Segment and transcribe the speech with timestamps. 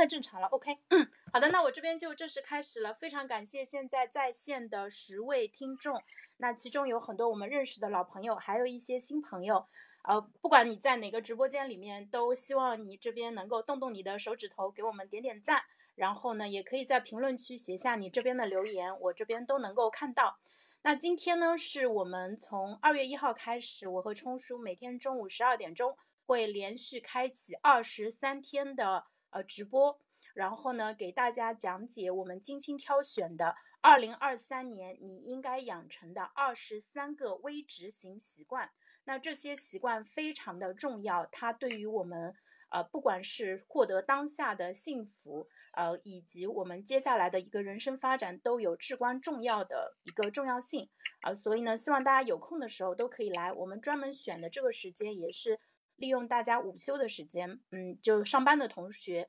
[0.00, 0.78] 在正常了，OK。
[0.88, 2.94] 嗯，好的，那我这边就正式开始了。
[2.94, 6.02] 非常感谢现在在线的十位听众，
[6.38, 9.66] 那其中有很多我们认识的老朋友，还有一些新朋友。
[10.04, 15.62] 呃，不管你在哪个直播间里面，都希望你这边能够动动你的手指头，给我们点点赞。
[15.96, 20.38] 然后呢，也可以在评论区写下你这边的留言，我这边都能够看到。
[20.80, 25.94] 那今天呢，是我们从二月一号开始，我和冲叔每天中午十二点钟
[26.24, 30.00] 会连续开启二十三天的呃直播，
[30.34, 38.70] 然后呢，给大家讲解我们精心挑选的二零二三年你应该养成的二十三个微执行习惯。
[39.04, 42.34] 那这些习惯非常的重要，它对于我们。
[42.72, 50.88] 呃，不管是获得当下的幸福，呃，以及我们接下来的一个人生发展，都有至关重要的一个重要性
[51.22, 51.34] 啊。
[51.34, 53.52] 所以呢，希望大家有空的时候都可以来。
[53.52, 55.58] 我们专门选的这个时间，也是
[56.00, 59.28] 利用大家午休的时间，嗯，就上班的同学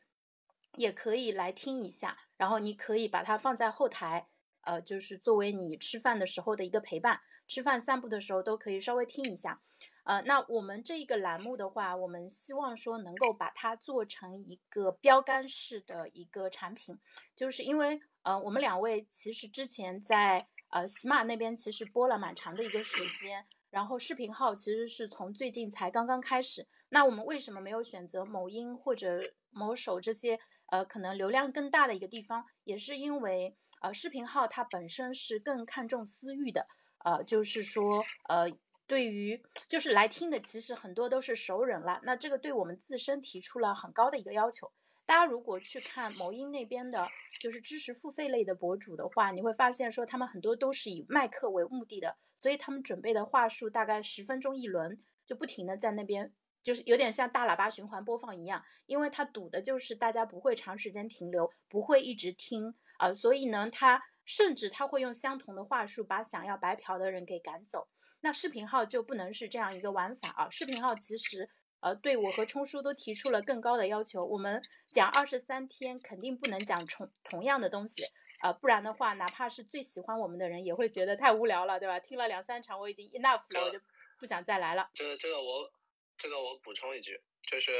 [0.77, 2.17] 也可以来听一下。
[2.37, 4.27] 然后你可以把它放在后台，
[4.61, 9.61] 呃，就是作为你吃饭的时候的一个陪伴，吃饭散步的时候都可以稍微听一下。
[10.05, 16.97] 呃，那我们这一个栏目的话，我们希望说能够把它做成一个标杆式的一个产品，
[17.35, 26.67] 就是因为呃，我们两位其实之前在呃喜马那边其实播了蛮长的一个时间，然后视频号其实是从最近才刚刚开始。
[26.89, 29.19] 那我们为什么没有选择某音或者
[29.49, 32.45] 某手这些呃可能流量更大的一个地方？
[32.65, 36.67] 也是因为呃视频号它本身是更看重私域的，
[37.03, 38.51] 呃，就是说呃。
[38.87, 42.01] 对于就是来听的，其实很多都是熟人了。
[42.03, 44.69] 那这个对我们自身提出了很高的一个要求。
[45.11, 47.05] 大家如果去看某音那边的，
[47.37, 58.63] 就是知识付费类的博主的话，你会发现说他们很多都是以卖课为目的的，所以他们准备的话术大概十分钟一轮，就不停的在那边，就是有点像大喇叭循环播放一样。
[58.85, 67.89] 因为他赌的就是大家不会长时间停留，不会一直听啊，所以呢，他甚至他会用相同的话术把想要白嫖的人给赶走。
[68.21, 70.49] 那视频号就不能是这样一个玩法啊！
[70.49, 71.49] 视频号其实，
[71.81, 74.21] 呃，对我和冲叔都提出了更高的要求。
[74.21, 78.03] 我们讲二十三天，肯定不能讲重同样的东西，
[78.41, 81.99] 呃，不然的话，哪怕是最喜欢我们的人，也会觉得太无聊了，对吧？
[81.99, 83.79] 听了两三场，我已经 enough 了，我就
[84.19, 84.89] 不想再来了。
[84.93, 85.71] 这个这个我
[86.17, 87.19] 这个我补充一句，
[87.49, 87.71] 就是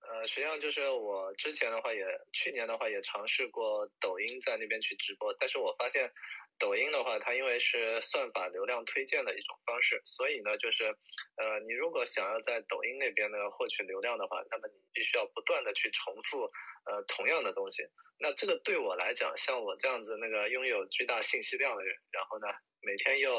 [0.00, 6.12] 呃，实际上就是我之前的话也去年的话也尝试过抖音在那边去直播，但是我发现。
[6.58, 16.50] 抖音的话，它因为是算法流量推荐的一种方式，所以呢，就是，呃，你如果想要在抖音那边呢获取流量的话，那么你必须要不断的去重复，
[16.86, 17.82] 呃，同样的东西。
[18.18, 22.46] 那这个对我来讲，像我这样子那个拥有巨大信息量的人，然后呢？
[22.82, 23.32] 每天又，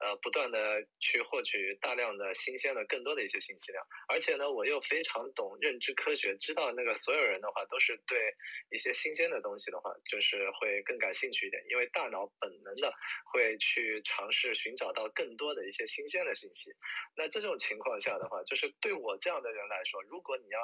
[0.00, 8.18] 呃，不断的去获取大量的新鲜的、更多的一些信息量，而且呢，我又非常懂认知科学，知道那个所有人的话都是对
[8.72, 12.92] 一些新鲜的东西的话，就是会更感兴趣一点，因为大脑本能的
[13.32, 16.72] 会去尝试寻找到更多的一些新鲜的信息。
[17.14, 20.58] 那这种情况下的话，就是对我这样的人来说，如果你要。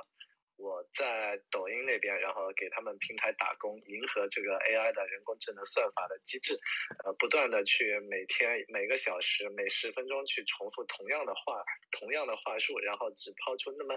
[0.56, 6.59] 我在抖音那边，然后给他们平台打工，迎合这个 AI 的人工智能算法的机制，
[7.05, 11.62] 呃，不断的去每天每个小时每十分钟去重复同样的话，
[11.93, 13.94] 同样的话术，然后只抛出那么，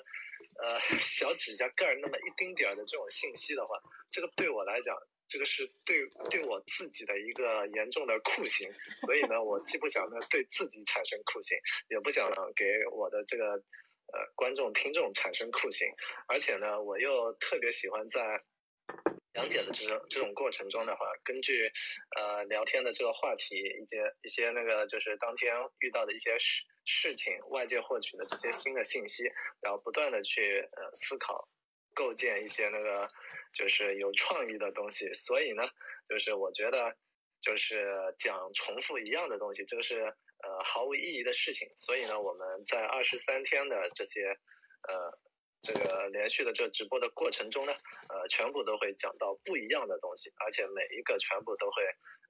[0.62, 3.80] 呃， 小指甲盖儿那么一丁点儿的这种信息的话，
[4.12, 4.94] 这个对我来讲，
[5.30, 8.70] 这个是对对我自己的一个严重的酷刑。
[9.06, 11.58] 所以呢，我既不想呢对自己产生酷刑，
[11.90, 13.64] 也不想给我的这个。
[14.12, 15.88] 呃，观众、听众产生酷刑，
[16.28, 18.20] 而且呢，我又特别喜欢在
[19.34, 21.72] 讲解的这种这种过程中的话，根据
[22.18, 29.25] 呃聊天的这个话题，一些一些那个就是当天遇到的一些事事情，外界获取的这些新的信息，
[29.62, 31.47] 然后不断的去呃思考，
[31.94, 33.08] 构建一些那个
[33.53, 35.14] 就是有创意的东西。
[35.14, 35.64] 所以呢，
[36.08, 36.96] 就是我觉得
[37.41, 40.14] 就是讲重复一样的东西，这个是。
[40.44, 41.67] 呃，毫无意义的事情。
[41.77, 44.29] 所以呢，我们在二十三天的这些，
[44.88, 45.11] 呃，
[45.61, 47.73] 这个连续的这直播的过程中呢，
[48.09, 51.84] 呃，全部都会讲到不一样的东西，而且每一个全部都会，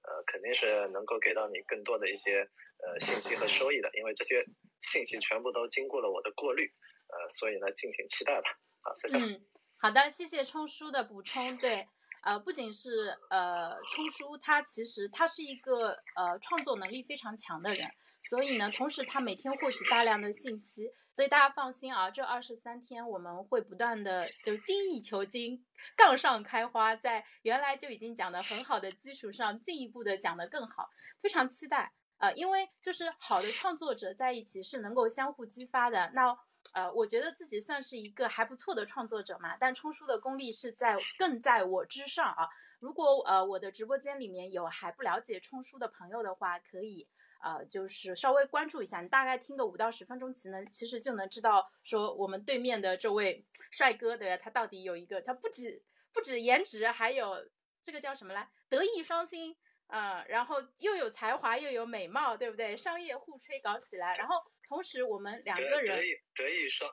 [0.04, 2.40] 呃，肯定是能够给到你更多的一些
[2.82, 4.44] 呃信息和收益的，因为这些
[4.82, 6.66] 信息全部都经过了我的过滤，
[7.08, 8.50] 呃，所以呢，敬请期待吧。
[8.82, 9.18] 好，谢谢。
[9.18, 9.46] 嗯，
[9.78, 11.58] 好的，谢谢冲叔的补充。
[11.58, 11.88] 对。
[12.22, 17.90] 呃，不仅是呃，冲叔他其实他是一个呃创作能力非常强的人，
[18.24, 30.90] 所以呢，同时他每天获取大量的信息，所以大家放心啊，这二十三天我们会不断的就精益求精，杠上开花，在原来就已经讲的很好的基础上，进一步的讲得更好，
[31.22, 36.38] 非常期待呃，因为就是好的创作者在一起是能够相互激发的，那。
[36.74, 42.48] 呃，我觉得自己算是一个还不错的创作者嘛，但冲书的功力是在更在我之上啊。
[42.80, 47.08] 如果呃我的直播间里面有还不了解冲书的朋友的话，可以
[47.42, 54.42] 呃就是稍微关注一下，你大概听个五到十分钟，其能其实就能知道说我们对面的这位帅哥对吧？
[54.44, 55.84] 他到底有一个，他不止
[56.14, 57.50] 不止颜值，还有
[57.82, 58.50] 这个叫什么来？
[58.70, 59.58] 德艺双馨。
[59.92, 62.78] 嗯，然后又有才华又有美貌，对不对？
[62.78, 64.36] 商业互吹搞起来，然后
[64.70, 66.00] 同时我们两个人
[66.36, 66.90] 德艺双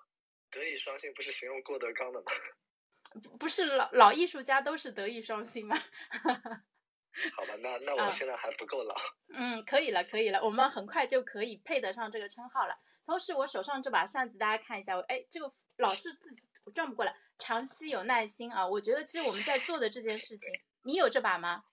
[0.50, 2.32] 德艺双馨，不是形容郭德纲的吗？
[3.22, 5.76] 不不是老老艺术家都是德艺双馨吗？
[7.36, 8.94] 好吧，那那我现在还不够老。
[9.34, 12.74] 嗯，可以了，可以了，我们很快就可以配得上这个称号了。
[13.04, 17.14] 同时，我手上这把扇子，大家看一下，哎，这个老是自己转不过来。
[17.38, 20.50] 长期有耐心啊，我觉得其实我们在做的这件事情，
[20.84, 21.64] 你有这把吗？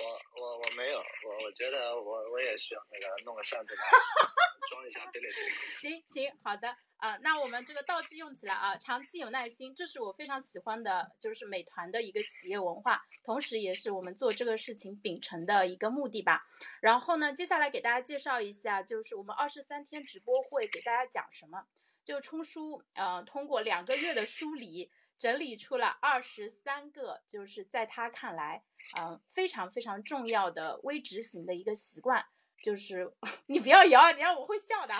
[0.00, 3.82] 我我我没有，我我觉得我我也需要那个弄个扇子来
[4.70, 5.28] 装一下贝雷
[5.76, 16.46] 行行，好的啊，那我们这个道具用起来啊，长期有耐心，这是我非常喜欢的，就是美团的一个企业文化，同时也是我们做这个事情秉承的一个目的吧。
[16.80, 21.66] 然后呢，接下来给大家介绍一下，就是我们二十三天直播会给大家讲什么，
[22.04, 24.92] 就冲书呃通过两个月的梳理。
[25.18, 28.62] 整理出了二十三个，就是在他看来，
[28.96, 32.24] 嗯，非常非常重要的微执行的一个习惯，
[32.62, 33.12] 就是
[33.46, 34.94] 你不要摇，你让我会笑的。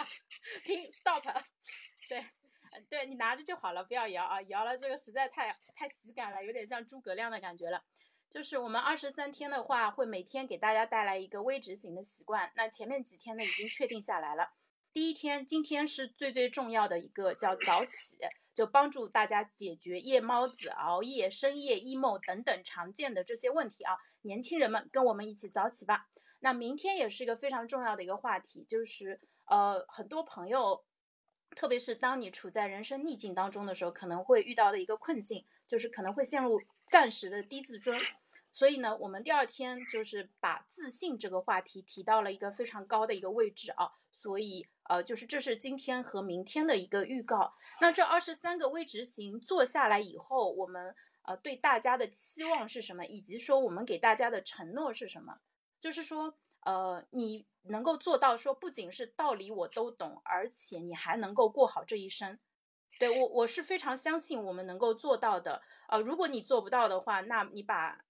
[0.65, 1.23] 停，stop。
[2.09, 2.25] 对，
[2.89, 7.85] 对你拿着就好了，不要摇啊，摇了这个实在太太喜感了，有点像诸葛亮的感觉了。
[8.29, 12.53] 就是我们二十三天的话，会每天给大家带来一个微执行的习惯。
[12.57, 14.53] 那前面几天呢，已经确定下来了。
[14.93, 18.19] 第一天，今天是最最重要的一个，叫早起。
[18.59, 23.97] 就帮助大家解决夜猫子、熬夜、深夜 emo 等等常见的这些问题啊！
[24.23, 26.09] 年轻人们跟我们一起早起吧。
[26.41, 30.85] 那明天也是一个非常重要的一个话题，就是呃，很多朋友，
[31.55, 37.97] 特别是当你处在人生逆境当中的时候，可能会遇到的一个困境，就是可能会陷入暂时的低自尊。
[38.51, 43.93] 所以呢，我们第二天就是把自信这个话题提到了一个非常高的一个位置啊。
[44.11, 47.55] 所以，呃，就是这是今天和明天的一个预告。
[47.81, 55.39] 那这二十三个微执行做下来以后，我们呃对大家的期望是什么，以及说我们给大家的承诺是什么？
[55.79, 62.39] 就是说，呃，你能够做到说，不仅是道理我都懂，而且你还能够过好这一生。
[62.99, 65.63] 对我，我是非常相信我们能够做到的。
[65.89, 68.05] 呃，如果你做不到的话，那你把。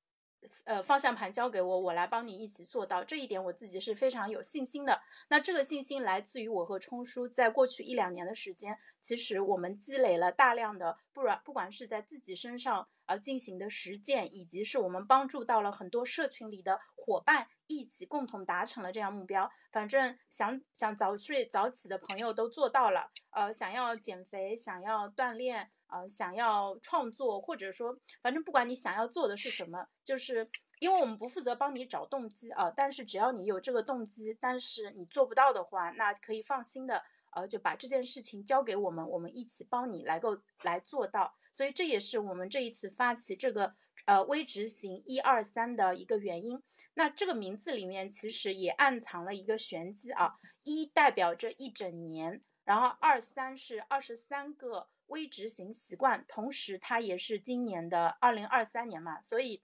[0.65, 5.01] 呃，方向盘交给我，我来帮你一起做到这一点，我自己是非常有信心的。
[5.29, 19.51] 那这个信心来自于我和冲叔在过去一两年的时间，其实我们积累了大量的，不然不管是在自己身上呃进行的实践，以及是我们帮助到了很多社群里的伙伴一起共同达成了这样目标。
[19.73, 25.71] 反正想想早睡早起的朋友都做到了，呃，想要减肥，想要锻炼。
[25.91, 30.49] 呃，想要创作，或者说，反正不管你想要做的是什么，就是
[30.81, 37.03] 因为我们不负责帮你找动机啊，但是只要你有这个动机，但是你做不到的话，那可以放心的，
[37.33, 41.35] 呃，就把这件事情交给我们，我们一起帮你来够来做到。
[41.53, 43.75] 所以这也是我们这一次发起这个
[44.05, 46.63] 呃微执行一二三的一个原因。
[46.95, 50.35] 那这个名字里面其实也暗藏了一个玄机啊，
[50.65, 54.89] 一代表着一整年，然后二三是二十三个。
[55.09, 59.63] 微执行习惯，同时它也是今年的二零二三年嘛，所以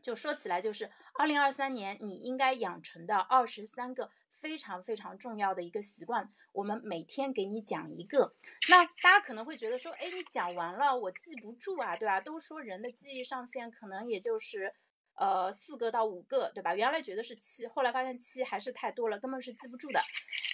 [0.00, 8.36] 就说起来就是二零二三年你应该养成的二十三个非常非常重要的一个习惯，我们每天给你讲一个。
[8.68, 12.20] 那大家可能会觉得说，哎，你讲完了我记不住啊，对吧？
[12.20, 14.72] 都说人的记忆上限可能也就是
[15.14, 16.72] 呃四个到五个，对吧？
[16.76, 20.00] 原来觉得是七，后来发现七还是太多了，根本是记不住的。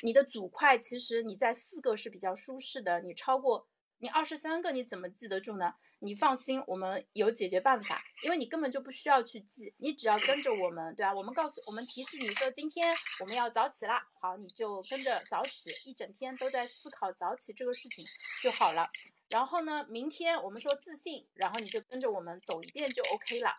[0.03, 3.69] 你的组块其实你在四个是比较舒适的，你超过。
[3.99, 5.75] 你二十三个你怎么记得住呢？
[6.01, 11.15] 你放心，我们有解决办法，因为你根本就不需要去记，你只要跟着我们，对吧？
[11.15, 18.05] 我们告诉我们提示你说今天我们要早起啦，好，你就跟着早起，一整天都在思考早起这个事情
[18.43, 18.91] 就好了。
[19.31, 23.57] 然后呢，明天我们说自信，然后你就跟着我们走一遍就 OK 了。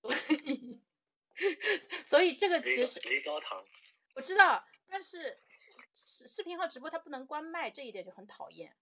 [0.00, 0.12] 所
[0.46, 0.80] 以，
[2.08, 3.00] 所以这个其实
[4.14, 5.38] 我知道，但是。
[5.94, 8.74] 视视频号直播它不能关麦，这一点就很讨厌。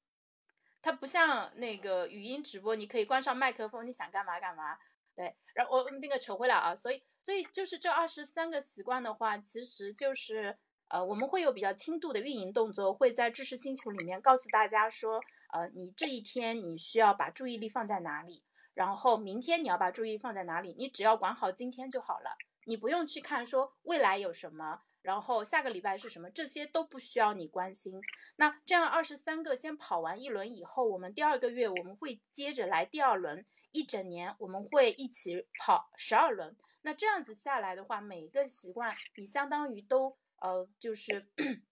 [0.83, 4.79] 它不像那个语音直播，你可以关上麦克风，你想干嘛干嘛。
[5.15, 10.57] 对，然后我那个扯回来啊，所以所以就是这二十三个习惯的话，其实就是
[10.89, 15.21] 呃我们会有比较轻度的运营动作，会在知识星球里面告诉大家说，
[15.53, 24.83] 呃你这一天你需要把注意力放在哪里，然后明天你要把注意力放在哪里，你只要管好今天就好了，你不用去看说未来有什么。
[25.03, 28.01] 然后下个礼拜是什么，这些都不需要你关心。
[28.37, 36.57] 那这样二十三个先跑完一轮以后，我们第二个月我们会接着来第二轮，一整年我们会一起跑十二轮。
[36.83, 41.29] 那这样子下来的话，每一个习惯你相当于都呃就是。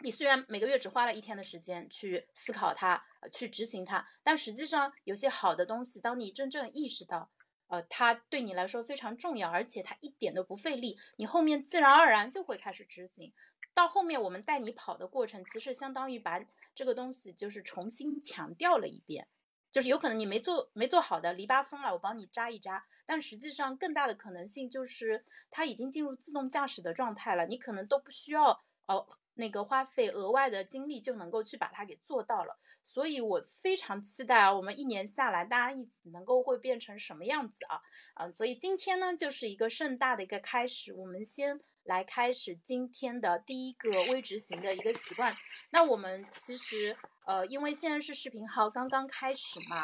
[0.00, 3.02] 你虽然每个月只花了一天的时间去思考它，
[3.32, 7.30] 去执行它，但实际上有些好的东西，当你真正意识到，
[7.68, 13.32] 呃，它对你来说非常重要，而且它一点都不费力，你后面自然而然就会开始执行。
[13.74, 16.40] 到后面我们带你跑的过程，其实相当于把
[16.74, 19.28] 这个东西就是重新强调了一遍，
[19.70, 29.18] 就是有可能你没做没做好的篱笆松了，我帮你扎一扎，但实际上更大的可能性就是它已经进入自动驾驶的状态了，你可能都不需要哦。
[29.36, 37.80] 那个花费额外的精力就能够去把它给做到了，所以我非常期待啊，我们一年下来大家一起能够会变成什么样子啊？
[38.14, 45.36] 嗯，所以今天呢就是一个盛大的一个开始，我们先来开始今天的第一个微执行的一个习惯。
[45.70, 49.76] 那我们其实呃，因为现在是视频号刚刚开始嘛，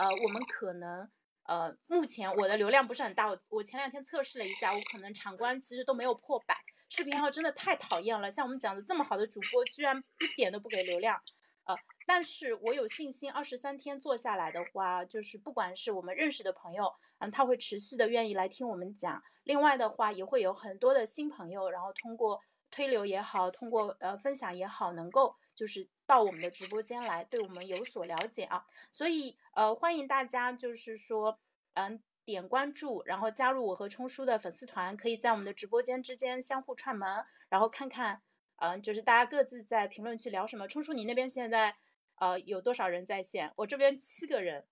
[0.00, 1.08] 呃，我们可能
[1.44, 6.56] 呃，目前我的流量不是很大，我我前两天测试了一下，我可能场观其实都没有破百。
[6.88, 11.20] 视频号真的太讨厌了，像我们讲的这么好的主播，居然一点都不给流量，
[11.64, 11.76] 呃，
[12.06, 22.40] 但是我有信心，二十三天做下来的话，就是不管是我们认识的朋友，嗯，他会持续的愿意来听我们讲，另外的话也会有很多的新朋友，然后通过
[22.70, 31.38] 推流也好，通过呃分享也好，能够就是到我们的直播间来，对我们有所了解啊，所以呃欢迎大家就是说，
[31.74, 32.02] 嗯。
[32.28, 38.20] 点关注，然后加入我和冲叔的粉丝团，可以在我们的直播间之间相互串门，然后看看，
[38.56, 40.68] 嗯，就是大家各自在评论区聊什么。
[40.68, 41.74] 冲叔，你那边现在
[42.16, 43.50] 呃有多少人在线？
[43.56, 44.68] 我这边七个人，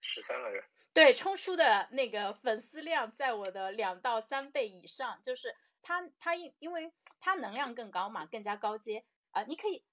[0.00, 0.62] 十三个人。
[0.92, 9.42] 对，冲叔的那个粉丝量在我的两到三倍以上，就是他他因因为他能量更高嘛，更加高阶啊。
[9.42, 9.84] 你可以，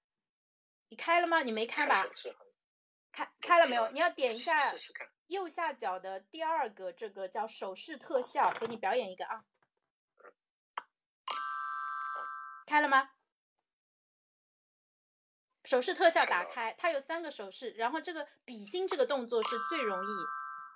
[0.90, 1.42] 你开了吗？
[1.42, 2.06] 你没开吧？
[3.10, 3.90] 开开了没有？
[3.90, 4.70] 你要点一下。
[4.70, 5.08] 试试看。
[5.28, 9.44] 右下角的第二个，这个叫手势特效，给你表演一个啊。
[12.66, 13.10] 开了吗？
[15.64, 20.08] 手势特效打开，它有三个手势，然后这个比心这个动作是最容易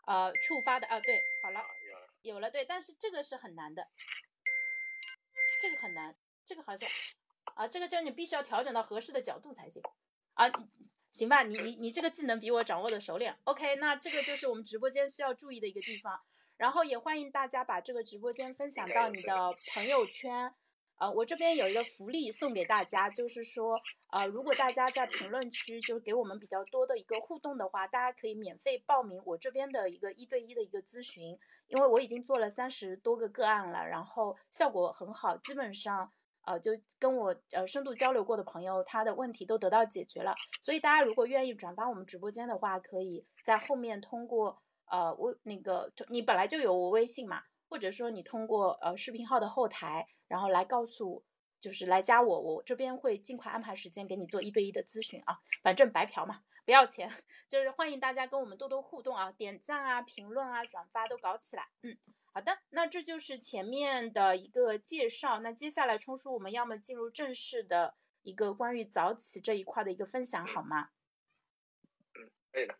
[0.09, 0.99] 呃触发的啊。
[0.99, 1.65] 对，好了，
[2.23, 3.89] 有了，对，但是这个是很难的，
[5.63, 6.89] 这个很难，这个好像
[7.55, 9.81] 啊，这个叫你必须要调整到合适的角度才行
[10.35, 10.49] 啊。
[11.11, 13.37] 行吧，你你你这个技能比我掌握的熟练。
[13.45, 16.21] OK，那这个就是我们直播间需要注意的一个地方。
[16.57, 20.55] 然后也欢迎大家把这个直播间分享到你的朋友圈。
[20.97, 31.39] 呃，我这边有一个福利送给大家，就是说，呃，如果大家在评论区就是给我们比较多的一个互动的话，大家可以免费报名我这边的一个一对一的一个咨询，
[31.69, 36.13] 因为我已经做了三十多个个案了，然后效果很好，基本上。
[36.43, 40.35] 呃，就跟我呃深度交流过的朋友，他的问题都得到解决了。
[40.61, 51.23] 所以大家如果愿意转发我们直播间的话，可以在后面通过呃微那个你本来就有我微信嘛，或者说你通过呃视频号的后台，然后来告诉，
[51.61, 55.39] 就是来加我，我这边会尽快安排时间给你做一对一的咨询啊。
[55.63, 57.11] 反正白嫖嘛，不要钱，
[57.49, 61.97] 就是欢迎大家跟我们多多互动啊，点赞啊、评论啊、转发都搞起来，嗯。
[62.33, 65.41] 好的，那这就是前面的一个介绍。
[65.41, 70.91] 那接下来冲叔，我们要么进入正式的一个关于早起这一块的一个分享，好吗？
[72.15, 72.79] 嗯，可以的，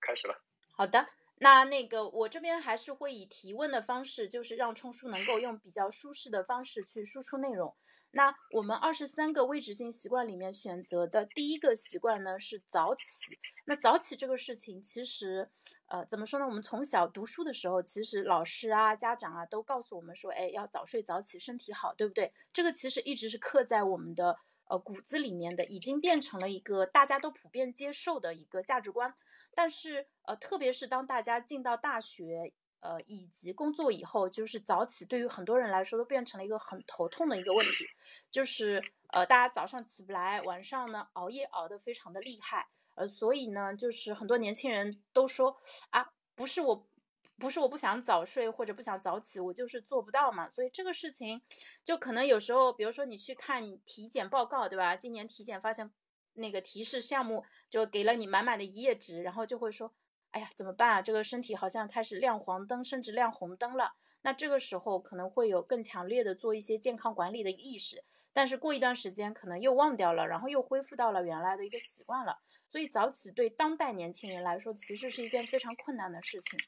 [0.00, 0.42] 开始了。
[0.72, 1.17] 好的。
[1.40, 7.74] 那那个我这边还是会以提问的方式，就是让冲叔能够用比较舒适的方式去输出内容。
[8.10, 13.38] 那我们二十三个微执行习惯里面选择的第一个习惯呢是早起。
[13.66, 15.48] 那早起这个事情，其实
[15.86, 16.46] 呃怎么说呢？
[16.46, 22.32] 我们从小读书的时候，其实老师啊、家长啊都告诉我们说，哎，要早睡早起，身体好，对不对？
[22.52, 24.36] 这个其实一直是刻在我们的
[24.68, 29.14] 呃骨子里面的，已经变成了一个大家都普遍接受的一个价值观。
[29.54, 37.84] 但是，呃，特别是当大家进到大学，呃，以及工作以后，就是早起对于很多人来说都变成了一个很头痛的一个问题。
[38.30, 46.88] 就是，呃，大家早上起不来，晚上呢熬夜熬得非常的厉害，呃，所以呢，就是很多年轻人都说啊，不是我，
[47.36, 50.48] 不是我不想早睡或者不想早起，我就是做不到嘛。
[50.48, 51.42] 所以这个事情，
[51.82, 54.94] 就可能有时候，比如说你去看体检报告，对吧？
[54.94, 55.90] 今年体检发现。
[56.38, 59.92] 那个提示项目就给了你满满的一页纸，然后就会说，
[60.30, 61.02] 哎呀，怎么办啊？
[61.02, 63.94] 这个身体好像开始亮黄灯，甚至亮红灯了。
[64.22, 72.38] 那这个时候可能会有更强烈的做一些健康管理的意识，但是过一段时间可能又忘掉了，然后又恢复到了原来的一个习惯了。
[72.68, 76.58] 所以早起对当代年轻人来说，其实是一件非常困难的事情。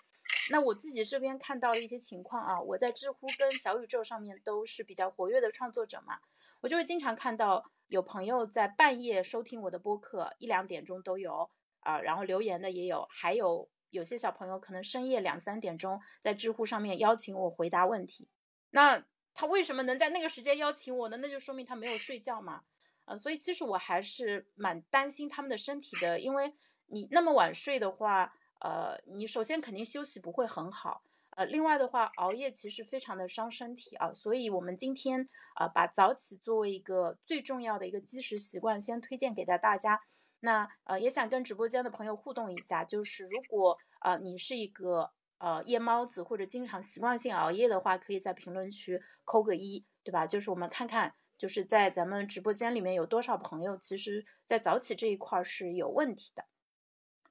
[0.51, 6.21] 那我自己这边看到一些情况啊，我在知乎跟小宇宙上面都是比较活跃的创作者嘛，
[6.61, 18.29] 我就会经常看到有朋友在半夜收听我的播客，一两点钟都有啊，然后留言的也有，还有有些小朋友可能深夜两三点钟在知乎上面邀请我回答问题。
[18.71, 19.05] 那
[19.35, 21.17] 他为什么能在那个时间邀请我呢？
[21.17, 22.63] 那就说明他没有睡觉嘛。
[23.07, 26.55] 呃，所以其实我还是蛮担心他们的身体的，因为
[26.87, 31.03] 你那么晚睡的话，呃，你首先肯定休息不会很好，
[31.37, 34.13] 呃，另外的话，熬夜其实非常的伤身体啊。
[34.13, 40.01] 所以我们今天啊，把早起作为一个最重要的一个基石习惯，先推荐给到大家。
[40.41, 50.27] 那呃，也想跟直播间的朋友互动一下，就是如果呃你是一个呃夜猫子或者经常习惯性熬夜的话，可以在评论区扣个一，对吧？
[50.27, 51.15] 就是我们看看。
[51.41, 56.45] 就是在咱们直播间里面有多少朋友，其实，在早起这一块是有问题的，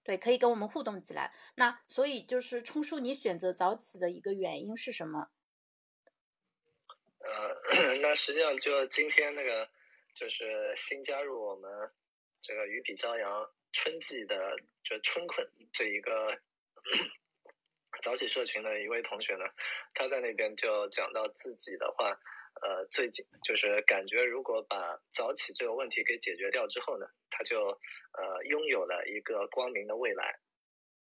[0.10, 1.32] 对，可以跟我们互动起来。
[1.54, 5.30] 那所以就是冲叔，你选择早起的一个原因是什么？
[7.20, 9.70] 呃， 那实际上就今天那个，
[10.16, 11.70] 就是新加入我们
[12.42, 14.36] 这个鱼比朝阳春季的，
[14.84, 16.36] 就春困这一个
[18.02, 19.46] 早起社群的一位同学呢，
[19.94, 22.20] 他在那边就讲到自己的话。
[22.62, 27.68] 呃，最近就是感觉，如果把早起这个问题给解决掉之后呢，他就
[28.14, 30.38] 呃拥有了一个光明的未来。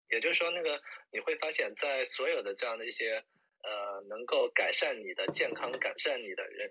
[0.09, 0.81] 也就是说，那个
[1.11, 3.13] 你会发现在所有的这样的一些
[3.63, 6.67] 呃能够改善你的健康、改善你的人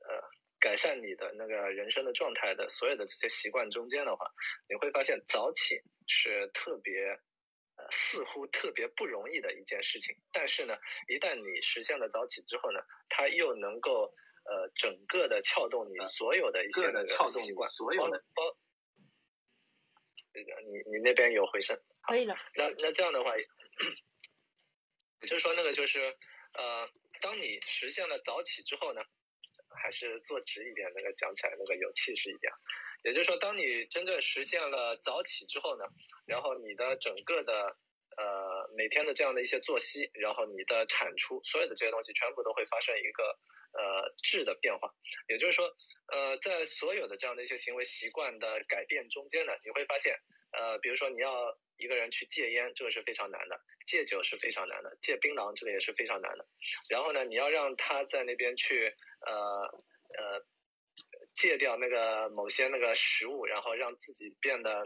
[0.00, 0.20] 呃
[0.58, 4.26] 改善你的那个人生的状态的所有的这些习惯中间的话，
[4.68, 7.18] 你会发现早起是特别。
[7.74, 10.76] 呃，似乎特别不容易的一件事情，但是呢，
[11.08, 14.12] 一旦你实现了早起之后呢，它又能够
[14.44, 18.42] 呃整个的撬动你所有的一些那个习惯，所有的包，
[20.34, 20.42] 你
[20.90, 22.36] 你那边有回声，可以了。
[22.54, 23.44] 那那这样的话，也
[25.28, 26.00] 就是说那个就是
[26.54, 26.88] 呃，
[27.20, 29.00] 当你实现了早起之后呢，
[29.82, 32.52] 还是坐直一点，那个讲起来那个有气势一点。
[33.04, 35.84] 也就是说，当你真正实现了早起之后呢，
[36.26, 37.52] 然后你的整个的
[38.16, 43.36] 呃每天的这样的一些作息，然后你的产出，所有的这些东西全部都会发生一个
[43.72, 44.88] 呃质的变化。
[45.28, 45.66] 也就是说，
[46.12, 50.16] 呃，在所有的这样的一些行为习惯的改变中间呢，你会发现，
[50.52, 53.56] 呃，比如说你要一个人去戒烟，这个是非常难的；
[53.86, 56.44] 戒酒是非常难的；戒槟榔这个也是非常难的。
[56.88, 58.94] 然后呢，你要让他在那边去
[59.26, 59.34] 呃
[60.18, 60.44] 呃。
[61.34, 64.84] 戒掉那个某些那个食物，然后让自己变得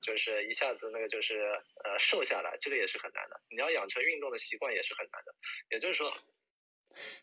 [0.00, 1.40] 就是一下子那个就是
[1.84, 3.38] 呃瘦下来，这个也是很难的。
[3.50, 5.34] 你要养成运动的习惯也是很难的。
[5.70, 6.08] 也就是说，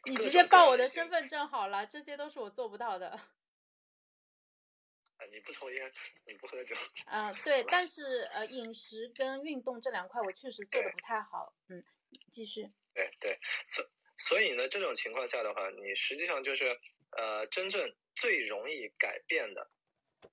[0.06, 3.10] 你直接报我的身份证好了，这些都是我做不到的。
[5.18, 5.92] 啊，你不抽烟，
[6.26, 6.76] 你不喝酒。
[7.06, 11.56] 嗯， 对，但是呃，饮食跟运动这两块我确实做的不太好。
[11.70, 11.84] 嗯，
[12.32, 12.70] 继续。
[12.94, 13.86] 对对，所
[14.18, 16.80] 所以呢，这种情况下的话，你实际上就是
[17.12, 17.96] 呃，真正。
[18.18, 19.70] 最容易改变的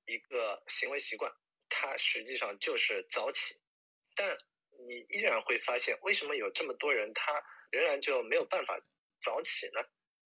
[0.07, 1.29] 一个行为习惯，
[1.69, 3.61] 它实际上就是早起。
[4.15, 4.39] 但
[4.87, 7.43] 你依然会发现，为什么有这么多人他
[7.73, 8.81] 仍然就没有办法
[9.23, 9.81] 早起呢？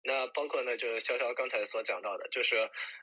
[0.02, 2.56] 那包括呢，就是潇潇刚才所讲到的，就是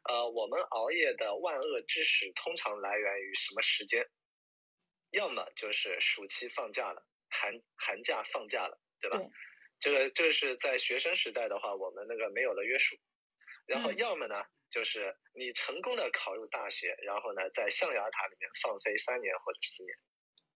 [0.09, 4.03] 呃，我们熬夜的万恶之始通常来源于什么时间？
[5.11, 9.19] 要么就是暑期放假了，寒寒假放假了，对吧？
[9.79, 12.95] 这个这个是在学生时代的话，我们那个没有了约束。
[13.67, 19.95] 然后要么呢，就是你成功的考入大学，然后呢，在象牙塔里面放飞三年或者四年，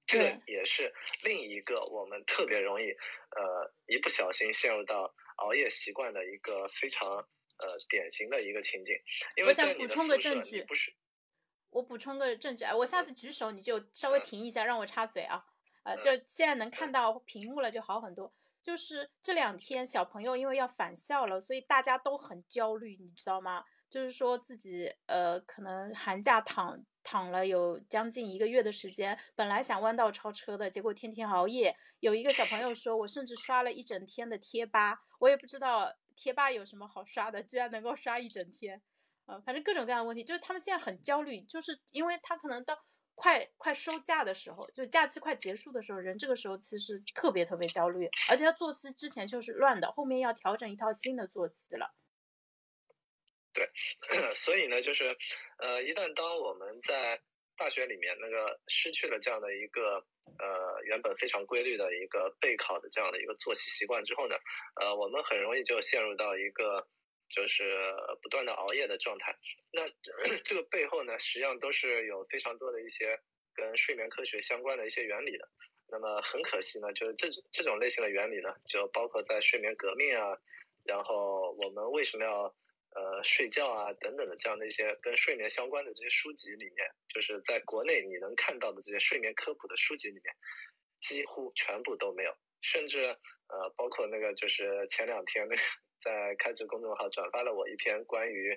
[0.05, 8.95] 这个也是另一个我们特别容易，呃，一不小心陷入到熬夜习惯的一个非常呃典型的一个情景。
[9.45, 10.93] 我想补充个证据，不是，
[11.69, 15.45] 我补充个证据，哎，我下次举手你就稍微停一下，让我插嘴啊，
[15.83, 18.31] 呃，就现在能看到屏幕了，就好很多。
[18.61, 23.63] 就是这两天小朋友因为要返校了，所以大家都很焦虑，你知道吗？
[23.89, 31.75] 就是说自己呃可能寒假躺躺了有将近一个月的时间，本来想弯道超车的，结果天天熬夜。
[31.99, 38.81] 有一个小朋友说，我甚至刷了一整天的贴吧，我也不知道贴吧有什么好刷的，居然能够刷一整天。
[39.25, 42.77] 呃，反正各种各样的问题，就是他们现在很焦虑，就是因为他可能到。
[43.13, 51.93] 快快收假的时候，就假期快结束的时候，人这个时候其实特别特别焦虑，而且他作息之前就是乱的，后面要调整一套新的作息了。
[53.53, 53.69] 对，
[54.35, 55.15] 所以呢，就是
[55.59, 57.19] 呃，一旦当我们在
[57.57, 60.03] 大学里面那个失去了这样的一个
[60.39, 64.35] 呃原本非常规律的一个备考的这样的一个作息习惯之后呢，
[64.81, 66.87] 呃，我们很容易就陷入到一个。
[67.33, 67.63] 就是
[68.21, 69.33] 不断的熬夜的状态，
[69.71, 69.87] 那
[70.43, 73.17] 这个背后呢，实际上都是有非常多的一些
[73.53, 75.47] 跟睡眠科学相关的一些原理的。
[75.87, 80.37] 那么很可惜呢，就是这这种类型的原理呢，就包括在睡眠革命啊，
[80.83, 82.53] 然后我们为什么要
[82.95, 90.35] 呃睡觉啊等等的这样的一些跟睡眠相关的这些书籍里面，就是在国内你能看到的这些睡眠科普的书籍里面，
[90.99, 95.61] 几乎全部都没有，甚至呃包括那个就是前两天那个
[96.03, 98.51] 在开智公众号转发了我一篇关于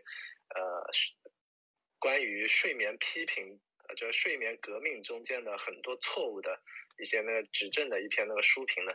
[0.54, 0.90] 呃
[1.98, 6.60] 关于睡眠批评，呃就是睡眠革命中间的很多错误的。
[6.96, 8.92] 一些那个指正的一篇那个书评呢，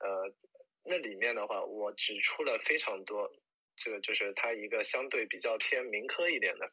[0.00, 0.34] 呃，
[0.82, 3.32] 那里面的话，我指出了非常多，
[3.76, 6.70] 这个就是它一个相对比较偏民科一点的，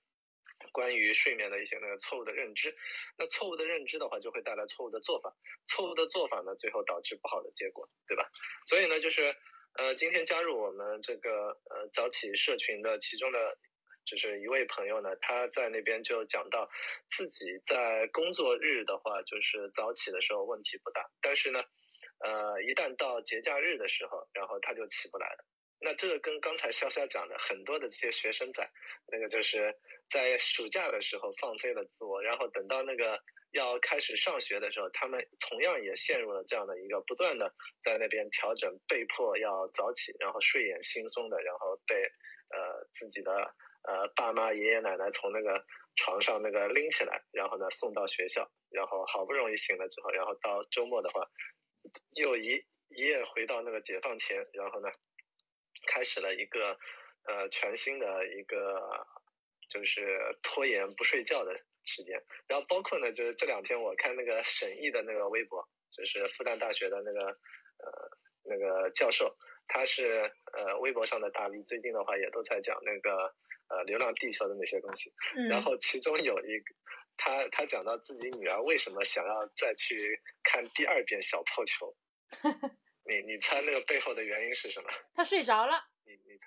[0.71, 2.75] 关于睡眠的一些那个错误的认知。
[3.17, 5.33] 那错误的认知的话，就会带来错误的做法，
[5.67, 8.29] 错误的做法呢，最后导致不好的结果，对吧？
[8.65, 9.35] 所以呢，就是
[9.77, 13.57] 呃，今天加入我们这个呃早起社群的其中的。
[14.05, 16.67] 就是一位朋友呢，他在那边就讲到，
[17.07, 21.63] 自己在工作日的话，就是早起的时候问题不大，但是呢，
[22.19, 25.45] 呃，一旦到节假日的时候，然后他就起不来了。
[25.83, 28.67] 那这个跟刚才潇潇讲的很多的这些学生仔，
[29.11, 29.75] 那个就是
[30.09, 33.19] 在暑假的时候放飞了自我，然后等到那个
[33.51, 41.95] 要开始上学的时候，他们同样也陷入了这样的一个不断的在那边调整，被迫要早起，然后睡眼惺忪的，然后被
[42.49, 43.53] 呃自己的。
[43.85, 45.61] 呃，爸妈、爷爷奶奶从那个
[45.97, 51.19] 床上那个拎起来，然后呢送到学校，然后好不容易醒了之后，然后到周末的话，
[52.15, 52.55] 又一
[52.95, 54.87] 一夜回到那个解放前，然后呢，
[55.87, 56.77] 开始了一个
[57.27, 58.79] 呃全新的一个
[59.69, 61.53] 就是拖延不睡觉的
[61.85, 62.21] 时间。
[62.47, 68.09] 然后包括呢，就是这两天我看那个沈毅的那个微博，就是复旦大学的那个呃
[68.43, 69.35] 那个教授，
[69.67, 73.33] 他是呃微博上的大 V，最近的话也都在讲那个。
[73.69, 75.11] 呃，《流浪地球》的那些东西，
[75.49, 76.75] 然后其中有一个，
[77.17, 81.95] 他他讲到自己女儿为什么想要再去看第二遍《小破球》，
[83.05, 84.89] 你你猜那个背后的原因是什么？
[85.13, 85.89] 他睡着了。
[86.05, 86.37] 你你，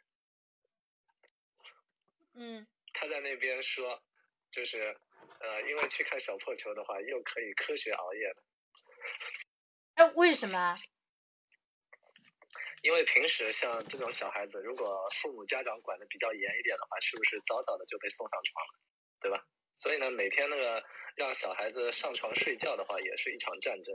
[2.35, 4.03] 嗯，他在那边说，
[4.51, 4.97] 就是
[5.40, 8.42] 呃，因为去看《小破球》的话，又可以科学熬夜了。
[9.95, 10.79] 哎，为什么？
[12.83, 18.81] 因为平时像这种小孩子，如果父母家长管的比较严一点的话，是不是早早的就被送上床了，
[19.21, 19.42] 对吧？
[19.77, 20.83] 所以呢，每天那个
[21.16, 23.95] 让小孩子上床睡觉的话，也是一场战争。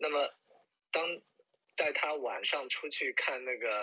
[0.00, 0.26] 那么，
[0.90, 1.06] 当
[1.76, 3.80] 带他晚上出去看那个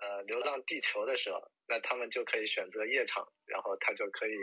[0.00, 4.34] 呃《流浪地球》的时候，那他们就可以选择夜场，然后他就可以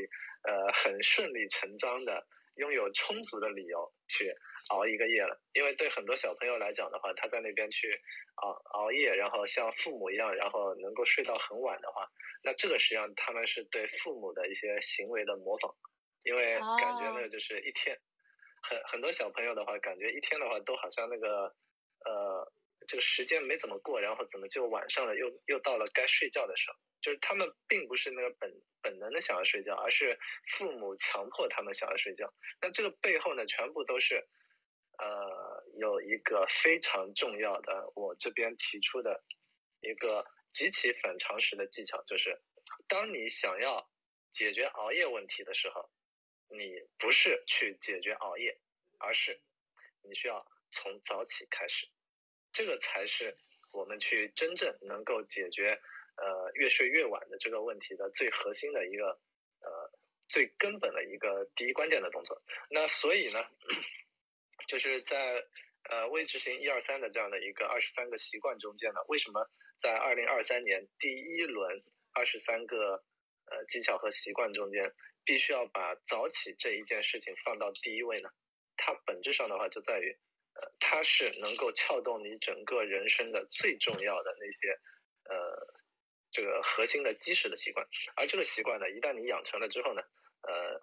[0.43, 2.25] 呃很顺理成章的
[2.56, 4.34] 拥有充足的理由去。
[4.69, 7.93] 熬一个夜了，因为对很多小朋友来讲的话，他在那边去
[8.36, 12.08] 熬熬夜，然后像父母一样，然后能够睡到很晚的话，
[12.41, 15.75] 那这个实际上他们是对父母的一些行为的模仿，
[16.23, 17.93] 因为感觉呢就是一天，
[18.62, 21.53] 很很多小朋友的话，感觉一天的话都好像那个
[22.06, 22.49] 呃
[22.87, 26.77] 这个时间没怎么过，然后怎么就晚上了，又又到了该睡觉的时候。
[27.01, 28.49] 就是他们并不是那个本
[28.81, 30.17] 本能的想要睡觉，而是
[30.51, 32.25] 父母强迫他们想要睡觉。
[32.61, 34.25] 那这个背后呢，全部都是。
[34.99, 39.23] 呃，有一个非常重要的，我这边提出的
[39.81, 42.39] 一个极其反常识的技巧，就是
[42.87, 43.83] 当你想要
[44.31, 45.89] 解决熬夜问题的时候，
[46.47, 48.55] 你不是去解决熬夜，
[48.99, 49.41] 而是
[50.03, 51.87] 你需要从早起开始，
[52.53, 53.35] 这个才是
[53.71, 55.77] 我们去真正能够解决
[56.15, 59.07] 呃越睡越晚的这个问题的最核心的一个
[59.59, 59.91] 呃
[60.29, 62.41] 最根本的一个第一关键的动作。
[62.69, 63.43] 那所以呢？
[64.65, 65.45] 就是在
[65.89, 69.45] 呃未执行一二三的这样的一个二十三个习惯中间呢，为什么
[69.81, 73.03] 在二零二三年第一轮二十三个
[73.51, 74.89] 呃技巧和习惯中间，
[75.25, 78.29] 必须要把早起这一件事情放到第一位呢？
[78.77, 80.17] 它本质上的话就在于，
[80.55, 84.69] 呃它是能够撬动你整个人生的最重要的那些
[85.29, 85.57] 呃
[86.31, 90.01] 这个核心的基石的习惯，而这个习惯呢，一旦你养成了之后呢，
[90.41, 90.81] 呃。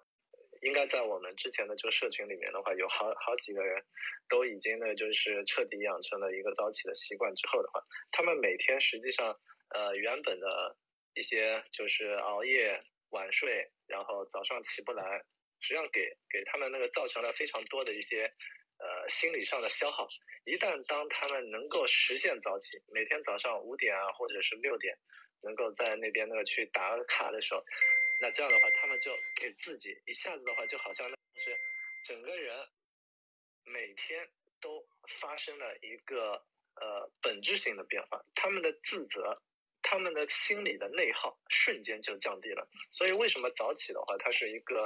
[0.63, 3.83] 应该在我们之前的这个社群里面的话，有好好几个人
[4.29, 7.81] 都已经呢，就是彻底养成了一个早起的习惯之后的话，
[8.13, 9.35] 他们每天实际上
[9.71, 10.77] 呃原本的
[11.15, 12.79] 一些就是熬夜
[13.09, 15.25] 晚睡，然后早上起不来，
[15.61, 18.31] 实际上给给他们那个造成了非常多的一些
[19.11, 20.09] 心理上的消耗。
[20.45, 24.97] 一旦当他们能够实现早起，每天早上五点啊或者是六点，
[25.43, 27.63] 能够在那边那个去打卡的时候。
[28.23, 31.57] 那这样的话，他们就给自己一下子的话，就好像就是
[32.07, 32.67] 整个人
[33.65, 34.29] 每天
[34.61, 34.83] 都
[35.21, 36.33] 发生了一个
[36.81, 39.41] 呃本质性的变化，他们的自责，
[39.83, 42.67] 他们的心理的内耗瞬间就降低了。
[42.91, 44.83] 所以为什么早起的话，它是一个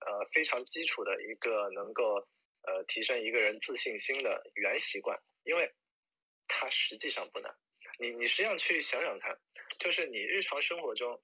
[0.00, 2.26] 呃非常基础的一个能够
[2.68, 5.74] 呃提升一个人自信心的原习惯，因为
[6.46, 7.54] 它实际上不难。
[7.98, 9.36] 你你实际上去想想看，
[9.78, 11.20] 就是你日常生活中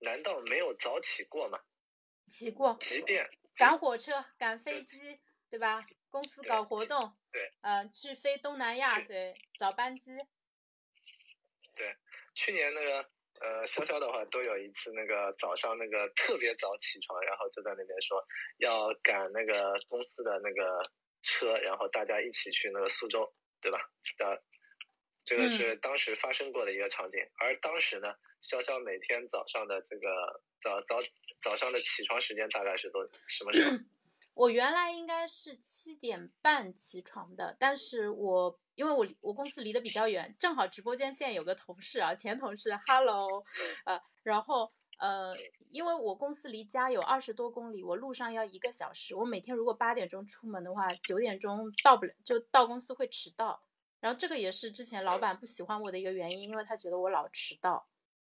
[0.00, 1.58] 难道没有早起过吗？
[2.28, 5.86] 起过，即便赶火车、赶飞机，对吧？
[6.10, 10.12] 公司搞活动，对，呃，去飞东南亚，对，早班机。
[11.74, 11.96] 对，
[12.34, 18.22] 去年那个呃，潇潇的话都有一次那个早上那个特别早起床，然后就在那边说
[18.58, 20.90] 要赶那个公司的那个
[21.22, 23.78] 车，然后大家一起去那个苏州，对吧？
[24.18, 24.36] 呃，
[25.24, 27.20] 这个是当时发生过的一个场景。
[27.38, 31.00] 而当时呢，潇潇每天早上的这个早早
[31.40, 33.70] 早上的起床时间大概是多什么时候？
[34.36, 43.42] 我原来应该是七点半起床的，但是我因为我我公司离得比较远，正好直播间现在有个同事啊，前同事，hello，
[43.86, 45.34] 呃，然后呃，
[45.70, 53.58] 因为我公司离家有二十多公里，我路上要一个小时，我每天如果八点钟出门的话，九点钟到不了，就到公司会迟到，
[54.00, 57.88] 然后这个也是之前老板不喜欢我的一个原因，因为他觉得我老迟到，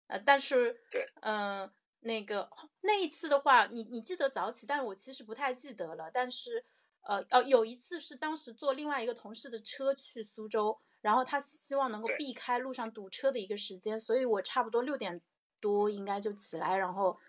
[0.06, 1.74] 呃，但是对，嗯。
[2.08, 2.50] 那个
[2.82, 6.10] 那一次的话，你你记得早起，但是我其实不太记得了。
[6.12, 6.66] 但是，
[7.02, 15.22] 呃呃，有一次是当时坐另外一个同事的车去苏州，然后他希望能够避开路上堵车的一个时间，所以我差不多六点
[15.60, 17.20] 多应该就起来，然后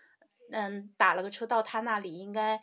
[0.51, 2.59] 嗯打了个车到他那里，应该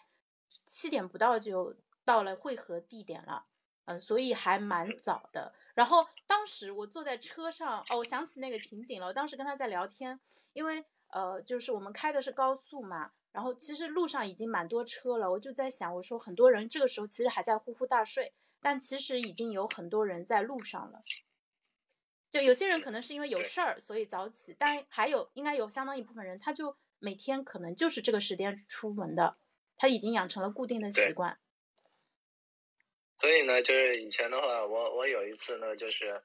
[0.65, 3.47] 七点不到就到了汇合地点了，
[3.85, 5.55] 嗯，所以还蛮早的。
[5.75, 10.19] 然后当时我坐在车上，哦，我想起那个情景了，我当时跟他在聊天，
[10.53, 10.85] 因为。
[11.09, 21.03] 呃，就是我们开的是高速嘛，然后其实路上已经蛮多车了，我就在想，我说很多人这个时候其实还在呼呼大睡，但其实已经有很多人在路上了。
[22.31, 29.39] 就有些人可能是因为有事儿所以早起，但还有应该有相当一部分人，他就每天可能就是这个时间出门的，
[29.77, 31.39] 他已经养成了固定的习惯。
[33.19, 36.23] 所以呢，就是以前的话，我我有一次呢，就是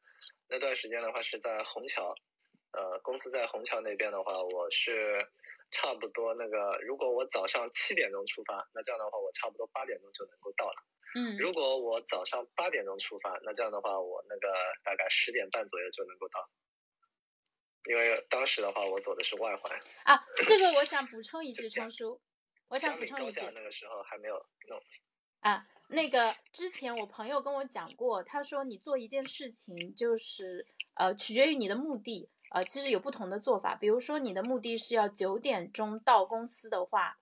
[0.49, 2.13] 那段时间的话是在虹桥。
[2.73, 5.25] 呃，公司在虹桥那边的话，我是
[5.71, 10.83] 差不多那个，如果我早上七点钟出发，那这样的话，我差不多八点钟就能够到了。
[11.15, 14.47] 嗯，如果我早上八点钟出发，那这样的话，我那个
[14.83, 16.49] 大概十点半左右就能够到。
[17.89, 19.77] 因为当时的话，我走的是外环。
[20.03, 22.21] 啊，这个我想补充一句， 冲叔，
[22.69, 24.35] 我想补充一句，那个时候还没有
[24.69, 24.79] 弄。
[25.41, 32.29] 啊，那个之前我朋友跟我讲过，他说你做一件事情就是呃，取决于你的目的。
[32.51, 37.17] 呃，其实有不同的做法，比如说你的目的是要九点钟到公司的话，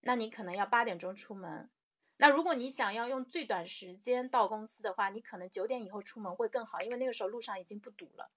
[0.00, 1.70] 那你可能要八点钟出门。
[2.18, 8.30] 那如果你想要用最短时间到公司的话，你可能九点以后出门会更好，因为那个时候路上已经不堵了。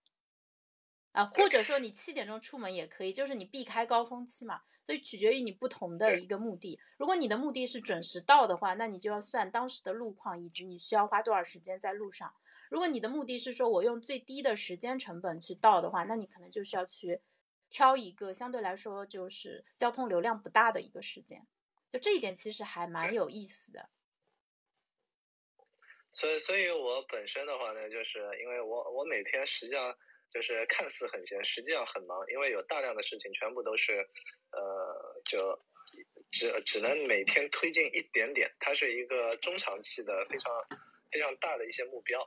[1.12, 4.62] 啊，或者说你七点钟出门也可以，就是你避开高峰期嘛。
[4.86, 6.80] 所以取决于你不同的一个目的。
[6.96, 12.34] 如果你的目的是准时到的话，那你就要算当时的路况以及你需要花多少时间在路上。
[12.70, 17.22] 如果你的目的是说我用最低的时间成本去到的话，那你可能就是要去
[17.70, 21.48] 挑一个相对来说就是交通流量不大的一个时间。
[21.90, 23.90] 就这一点其实还蛮有意思的。
[26.12, 29.96] 所以，所以我本身的话呢，就是因为我我每天实际上
[30.32, 34.06] 就是看似很闲，实际上很忙，因为有大量的事情全部都是
[34.52, 35.58] 呃，就
[36.32, 40.52] 只只能每天推进一点点，它是一个中长期的非常
[41.12, 42.20] 非常大的一些目标。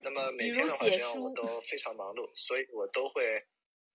[0.00, 3.44] 那么每天的话，实际上我都非常忙碌，所以我都会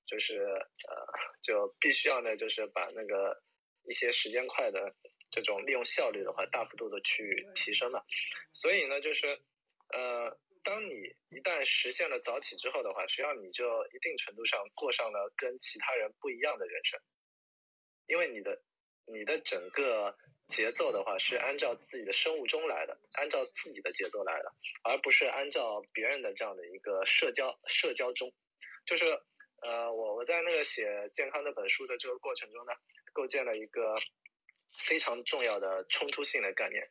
[0.06, 0.96] 就是呃，
[1.42, 3.42] 就必须要呢，就是把那个
[3.88, 4.94] 一些时间块的
[5.32, 8.02] 这种利用效率的话，大幅度的去提升嘛。
[8.54, 9.28] 所以呢，就是
[9.94, 10.92] 呃，当你
[11.30, 17.00] 一旦实现了早起之后的话，实际上你就一定程度上过上了跟其他人不一样的人生，
[18.08, 18.62] 因为你的
[19.06, 20.18] 你的整个。
[20.56, 28.32] 节奏的话是按照自己的生物钟来的，按照自己的节奏来的，而不是按照别人的这样的一个社交社交钟。
[28.86, 29.06] 就是
[29.64, 32.72] 呃，我我在那个写健康那本书的这个过程中呢，
[33.12, 33.96] 构建了一个
[34.86, 36.88] 非常重要的冲突性的概念，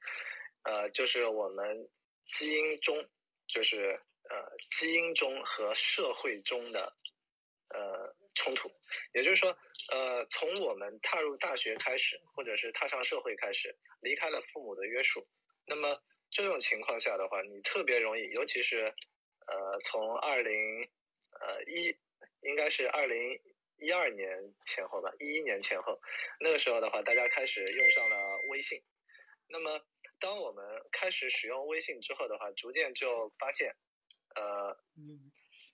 [0.64, 1.88] 呃，就是我们
[2.26, 2.98] 基因中，
[3.46, 4.36] 就是呃
[4.72, 6.92] 基因中和社会中的
[7.68, 8.12] 呃。
[8.34, 8.70] 冲突，
[9.14, 9.56] 也就是说，
[9.90, 15.26] 呃，从我们踏入大学开始，或者是踏上社会开始，离开了父母的约束，
[15.66, 18.84] 那么这种情况下的话，你特别容易，尤其是，
[19.46, 20.82] 呃，从二零，
[21.40, 21.94] 呃一，
[22.42, 23.38] 应该是二零
[23.78, 24.26] 一二年
[24.64, 26.00] 前后吧，一一年前后，
[26.40, 28.16] 那个时候的话，大家开始用上了
[28.48, 28.82] 微信，
[29.48, 29.78] 那么
[30.18, 33.74] 当我们开始使用微信之后的话，逐渐就发现，
[34.36, 34.76] 呃。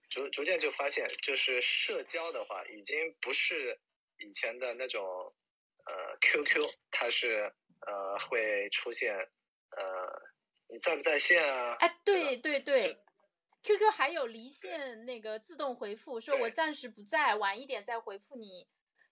[0.09, 3.79] 逐逐渐就发现，就是社交的话，已经不是
[4.19, 5.05] 以前的那种，
[5.85, 7.53] 呃，QQ，它是
[7.87, 9.83] 呃会出现呃
[10.69, 11.77] 你在不在线啊？
[11.81, 12.99] 哎，对对对
[13.63, 18.69] ，QQ 还有离线那个自动回复，说我暂时不在，晚一点再回复你。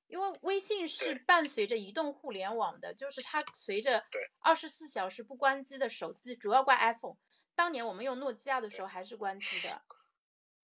[0.08, 4.04] 因为微信是伴随着移动互联网的，就是它随着
[4.38, 7.16] 二十四小时不关机的手机，主要怪 iPhone。
[7.56, 9.82] 当年我们用诺基亚的时候还是关机的，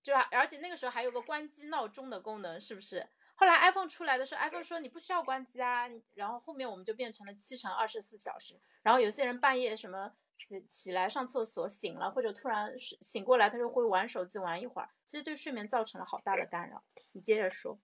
[0.02, 3.06] 就而且那个时候还有个关机闹钟的功能，是不是？
[3.34, 8.60] 后来 iPhone 出来的时候，iPhone 说你不需要关机啊，然后后面我们就变成了七乘二十四小时。
[8.82, 16.84] 然后有些人半夜什么起起来上厕所醒了，或者突然醒过来，他就会玩手机玩一会儿，其实对睡眠造成了好大的干扰。
[17.12, 17.78] 你接着说。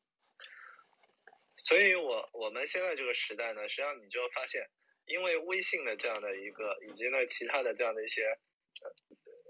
[1.57, 4.63] 所以，我我们现在这个时代呢，实际上你就发现，
[5.07, 8.23] 因为微信的这样的一个，以及呢其他的这样的一些，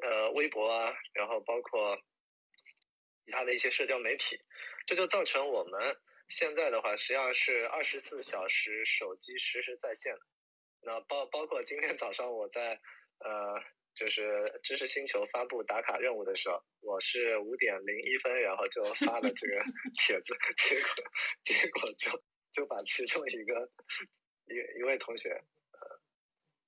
[0.02, 1.94] 呃，微博啊，然后包括
[3.28, 4.40] 其他的一些社交媒体，
[4.86, 5.94] 这就造成我们
[6.30, 10.20] 现在的话，实际上是二十四小时手机实时在线的。
[10.80, 12.80] 那包包括今天早上我在
[13.18, 13.62] 呃。
[13.94, 19.58] 就是知识星球发布打卡任务的时候，我是五点零一分，然后就发了这个
[19.98, 20.88] 帖子，结果
[21.42, 23.68] 结果就就把其中一个
[24.46, 26.00] 一一位同学，呃，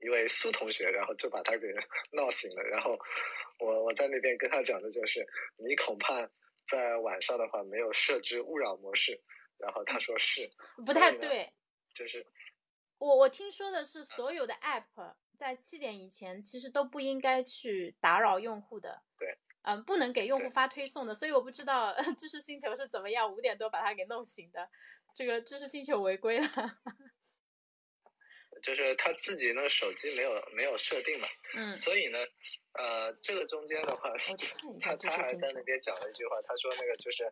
[0.00, 1.68] 一位苏同学，然后就把他给
[2.10, 2.64] 闹醒了。
[2.64, 2.98] 然后
[3.60, 5.24] 我我在那边跟他讲的就是，
[5.56, 6.28] 你恐怕
[6.70, 9.20] 在晚上的话没有设置勿扰模式。
[9.58, 10.50] 然后他说是，
[10.86, 11.52] 不太对，
[11.94, 12.26] 就是
[12.96, 15.14] 我我听说的是所有的 app。
[15.36, 19.02] 在七点以前，其实都不应该去打扰用户的。
[19.18, 21.14] 对，嗯，不能给用户发推送的。
[21.14, 24.68] 所以我不知道知识星球是怎么样五点多把它给弄醒的。
[25.14, 26.46] 这个知识星球违规了。
[28.62, 31.28] 就是他自己那个手机没有没有设定嘛。
[31.54, 31.74] 嗯。
[31.76, 32.18] 所以呢，
[32.74, 34.10] 呃，这个中间的话，
[34.80, 37.24] 他他还在那边讲了一句话，他说那个就是，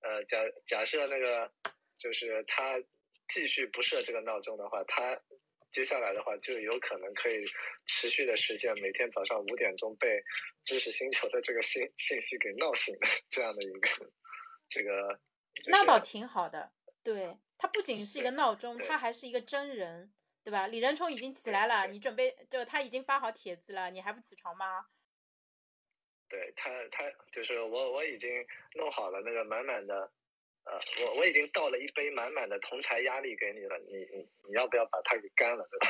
[0.00, 1.50] 呃，假假设那个
[1.98, 2.78] 就是他
[3.28, 5.20] 继续不设这个闹钟的话，他。
[5.72, 7.44] 接下来的话，就有可能可以
[7.84, 10.22] 持续的实现每天早上五点钟被
[10.64, 14.10] 知识星球的这个信信息给闹醒的这样的一个
[14.70, 15.20] 这个。
[15.66, 20.10] 那倒挺好的，对，它不仅是一个闹钟，它还是一个真人，
[20.46, 20.68] 对吧？
[20.68, 24.86] 李仁冲已经起来了，你准备就他已经发好帖子了，你还不起床吗？
[26.28, 30.12] 对他，他就是我，我已经弄好了那个满满的。
[30.62, 35.88] 呃，我我已经倒了一杯满满的铜柴压力给你了，你你你要不要把它给干了，对吧？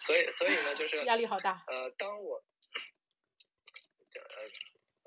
[0.00, 1.62] 所以所以呢，就是 压力好大。
[1.68, 2.42] 呃，当我
[4.16, 4.48] 呃，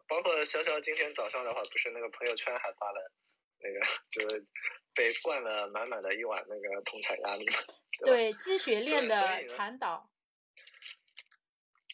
[0.08, 3.12] 包括潇潇今天早上的话，不是那个朋友圈还发了
[3.60, 3.80] 那个，
[4.10, 4.46] 就是
[4.94, 7.60] 被灌了满满的一碗那个铜柴压力嘛？
[8.04, 10.10] 对，积雪链的传导。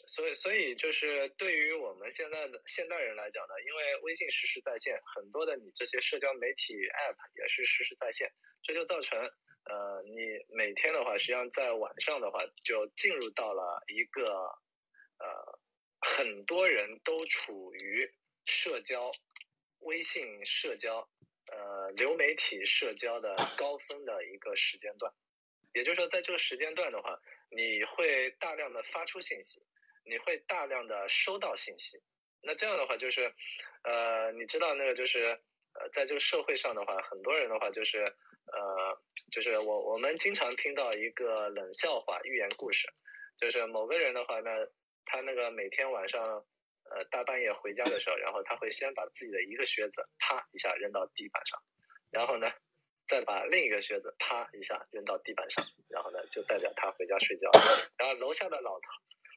[0.07, 8.31] 所以，所以就是对于我们现在的现代人来讲呢，因为微信实时在线，很多的你这些社交媒体 App 也是实时在线，
[8.63, 14.23] 这就造成，呃，你每天的话，实际上在晚上的话，就进入到了一个，
[15.19, 15.59] 呃，
[16.01, 18.09] 很多人都处于
[18.45, 19.11] 社交、
[19.79, 21.07] 微信社交、
[21.51, 25.13] 呃，流媒体社交的高峰的一个时间段，
[25.77, 27.17] 也就是说，在这个时间段的话，
[27.49, 29.61] 你会大量的发出信息。
[30.09, 32.01] 你会大量的收到信息，
[32.41, 33.29] 那这样的话就是，
[33.83, 35.37] 呃，你知道那个就是，
[35.73, 38.03] 呃，在这个社会上的话，很多人的话就是，
[38.53, 38.97] 呃，
[39.33, 42.87] 就是我我们经常听到一个冷笑话寓言故事，
[43.37, 44.49] 就是某个人的话呢，
[45.03, 46.23] 他那个每天晚上，
[46.89, 51.61] 呃，大半夜回家的时候，然后他会先把自己的一个靴子啪一下扔到地板上，
[52.11, 52.49] 然后呢，
[53.07, 57.49] 再把另一个靴子啪一下扔到地板上，然后呢，就代表他回家睡觉，
[57.97, 58.87] 然后楼下的老头。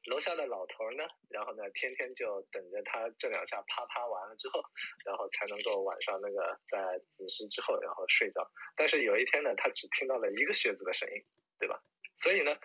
[0.07, 4.63] 楼下的老头呢，然后呢，天天就等着他这两下啪啪完了之后，
[5.05, 8.41] 然后才能够晚上那个在子时之后，然后睡觉。
[8.75, 11.23] 但是有一天呢，他只听到了一个靴子的声音，
[11.59, 11.79] 对吧？
[12.17, 12.57] 所以呢，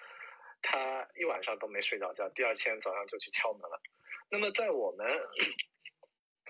[0.62, 3.82] 他一晚上都没睡着觉，第二天早上就去敲门了。
[4.32, 5.06] 那么在我们。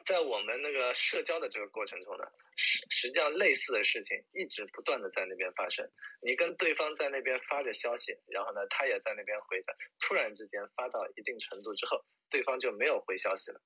[0.05, 2.23] 在我们那个社交的这个过程中呢，
[2.55, 5.83] 实实际上类似的事情一直不断的在那边发生。
[6.21, 13.59] 你跟对方在那边发着消息，然后呢，他也在那边回的，突然之间发到一定程度之后，对方就没有回消息了。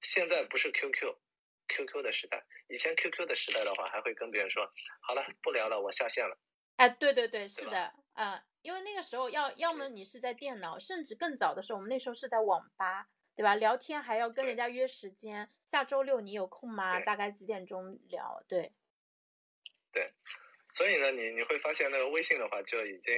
[0.00, 4.68] 现在不是 QQ，QQ 的时代，以前 QQ 的时代的话，还会跟别人说，
[5.00, 6.36] 好了，不聊了，我下线了。
[6.76, 13.06] 哎，对对对，是的，嗯，因为那个时候要要么你是在电脑，甚至更早的时候，我们那时候是在网吧。
[13.34, 13.54] 对吧？
[13.54, 17.00] 聊天还要跟人家约时间，下周六你有空吗？
[17.00, 18.44] 大概几点钟聊？
[18.46, 18.72] 对，
[19.90, 20.12] 对，
[20.70, 23.12] 所以呢，你你会发现那个微信的话，就已经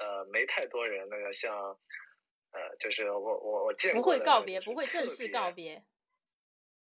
[0.00, 1.54] 呃没太多人那个像
[2.52, 5.84] 呃，就是我我我见不会告别，不会正式告别，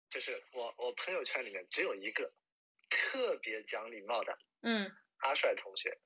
[0.10, 2.32] 就是我我朋友圈里面只有一个
[2.90, 5.98] 特别讲礼貌的，嗯，阿帅同学，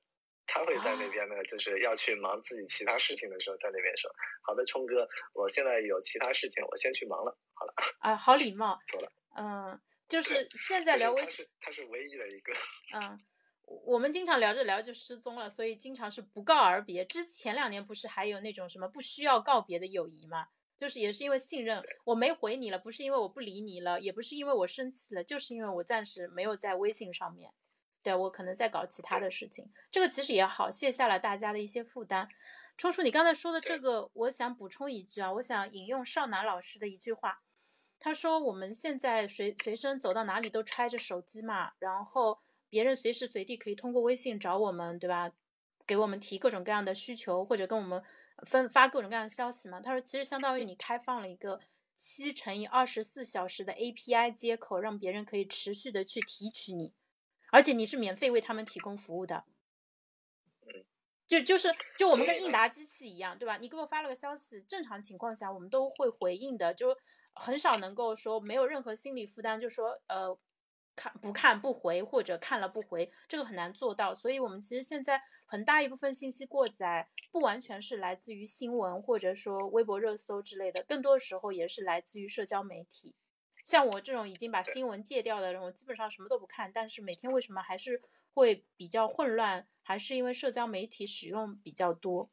[0.46, 4.10] 他会在那边呢，就是要去忙自己其他事情的时候，在那边说
[4.42, 7.74] ：“好的，冲哥，我现在有其他事情，我先去忙了。”好了。
[8.00, 8.78] 啊，好礼貌。
[8.92, 9.12] 走了。
[9.36, 12.52] 嗯，就是现在聊微信，他是唯一的一个。
[12.94, 13.18] 嗯，
[13.86, 17.04] 我们经常聊着聊着就失踪了，所以经常是不告而别。
[17.04, 20.48] 之前两年不是还有那种什么不需要告别的友谊吗？
[20.76, 27.52] 就是也是因为信任，我没回你了，不是因为我不理你了，也不是因为我生气了，就是因为我暂时没有在微信上面。
[28.04, 32.28] 对我可能在搞其他的事情，这个其实也好，卸下了大家的一些负担。
[32.76, 37.40] 冲叔，你刚才说的这个，我想补充一句啊，我想引用少南老师的一句话，
[37.98, 45.32] 他说我们现在随随身走到哪里都揣着手机嘛，然后别人随时随地可以通过微信找我们，对吧？
[45.86, 48.02] 给我们提各种各样的需求，或者跟我们
[48.46, 49.80] 分发各种各样的消息嘛。
[49.80, 51.60] 他说其实相当于你开放了一个
[51.96, 56.92] 七乘以二十四小时的 API 接口，让别人可以持续的去提取你。
[57.54, 59.44] 而且你是免费为他们提供服务的，
[61.24, 63.58] 就就是就我们跟应答机器一样，对吧？
[63.58, 66.96] 你给我发了个消息，正常情况下我们都会回应的，就
[67.32, 70.36] 很少能够说没有任何心理负担，就说呃
[70.96, 74.12] 看不看不回或者看了不回，这个很难做到。
[74.12, 83.14] 所以我们其实现在很大一部分信息过载，不完全是来自于新闻或者说微博热搜之类的，更多时候也是来自于社交媒体。
[83.64, 86.70] 像我这种已经把新闻戒掉的人，我基本上什么都不看。
[86.70, 88.02] 但是每天为什么还是
[88.34, 89.66] 会比较混乱？
[89.82, 92.30] 还是因为社交媒体使用比较多。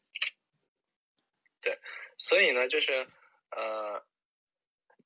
[1.62, 1.80] 对，
[2.18, 3.08] 所以呢，就是
[3.52, 4.06] 呃，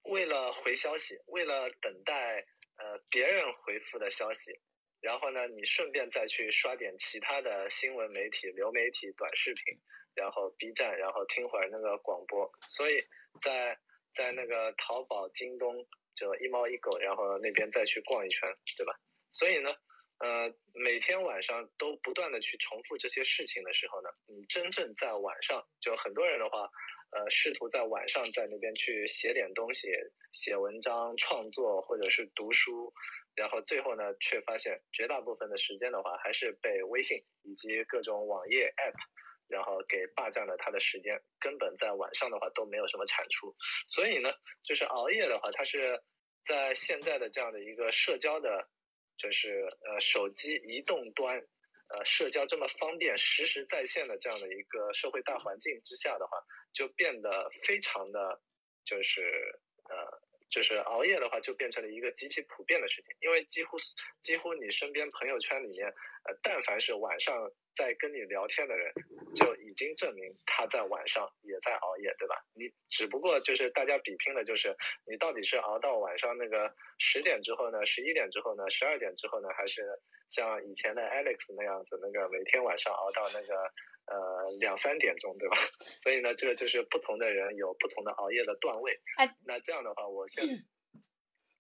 [0.04, 2.44] 为了回消息，为了等待
[2.78, 4.60] 呃别人回复的消息，
[5.02, 9.80] 然后呢，你顺便再去刷点其他的新闻媒体、流媒体、短视频，
[10.16, 12.52] 然后 B 站，然后听会儿那个广播。
[12.70, 13.00] 所以
[13.42, 13.78] 在
[14.16, 15.86] 在那个淘宝、京东。
[16.16, 18.94] 就一猫一狗，然后那边再去逛一圈，对吧？
[19.32, 19.70] 所以呢，
[20.20, 26.70] 呃，每天晚上都不断的去重复这些事情的时候呢，你真正在晚上，就很多人的话，
[27.12, 29.90] 呃，试图在晚上在那边去写点东西，
[30.34, 32.94] 写文章、创作或者是读书，
[33.36, 38.96] 然后最后呢，却发现绝大部分的时间的话，还是被微信以及各种网页 App。
[39.48, 43.56] 然后给霸占了他的时间，根本在晚上的话都没有什么产出。
[43.88, 44.32] 所以呢，
[44.64, 46.02] 就是熬夜的话，它是
[46.46, 48.68] 在现在的这样的一个社交的，
[49.18, 51.38] 就是呃手机移动端，
[51.90, 56.38] 呃社交这么方便、实时在线的这样的一个社会大环境之下的话，
[56.74, 58.42] 就变得非常的，
[58.84, 59.22] 就是
[59.90, 60.26] 呃。
[60.56, 63.76] 就是熬夜的话，就变成了一个极其普遍的事情，因为几乎
[64.22, 65.86] 几乎你身边朋友圈里面，
[66.24, 68.90] 呃，但凡是晚上在跟你聊天的人，
[69.36, 72.36] 就已经证明他在晚上也在熬夜，对吧？
[72.54, 74.74] 你只不过就是大家比拼的就是
[75.06, 79.84] 你到底是熬到晚上那个十点之后呢，十一点之后呢，十二点之后呢，还是
[80.30, 83.70] 像以前的 Alex 那样子，那个每天晚上熬到那个。
[84.08, 85.58] 呃，两三点钟，对吧？
[85.98, 89.00] 所以呢，这个就是不同的人有不同的熬夜的段位。
[89.18, 90.46] 哎，那这样的话，我现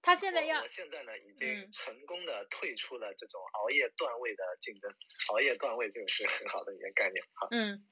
[0.02, 4.94] 他现在要，我现在呢，已经成功的退出了这种熬夜段位的竞争。
[5.30, 7.26] 熬夜段位这个是很好的一个概念。
[7.34, 7.84] 哈，嗯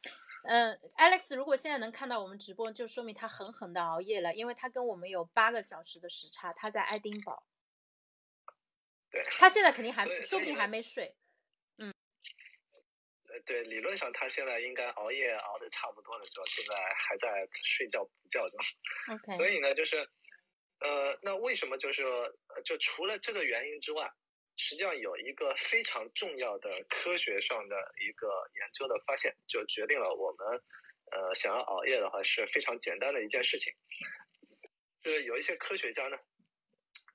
[0.48, 7.48] 嗯，Alex，如果现在能看到我们直播，就说明他狠狠的熬夜了，因为他跟我们有八个小时的时差，他在爱丁堡。
[9.10, 11.16] 对，他现在肯定还，说不定还没睡。
[13.46, 18.60] 对，理论上他现在应该熬夜熬的差不多的时候，现在还在睡觉补觉中。
[19.14, 19.34] OK。
[19.34, 19.98] 所以呢，就是，
[20.80, 22.32] 呃，那为什么就是说，
[22.64, 24.10] 就除了这个原因之外，
[24.58, 30.62] 实际上有一个非常重要的科学上的一个研究的发现，就决定了我们，
[31.12, 33.74] 呃，想要熬夜的话是非常简单的一件事情。
[35.02, 36.18] 就是有一些科学家呢，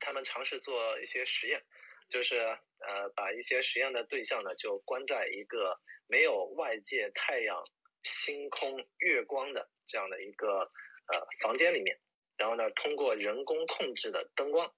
[0.01, 1.65] 他们尝试做一些实验，
[2.09, 5.79] 就是呃，把一些实验的对象呢，就关在一个。
[6.11, 7.63] 没有外界太阳、
[8.03, 10.61] 星空、月光的这样的一个
[11.13, 12.01] 呃房间里面，
[12.39, 14.75] 然后呢，通过人工控制的灯光，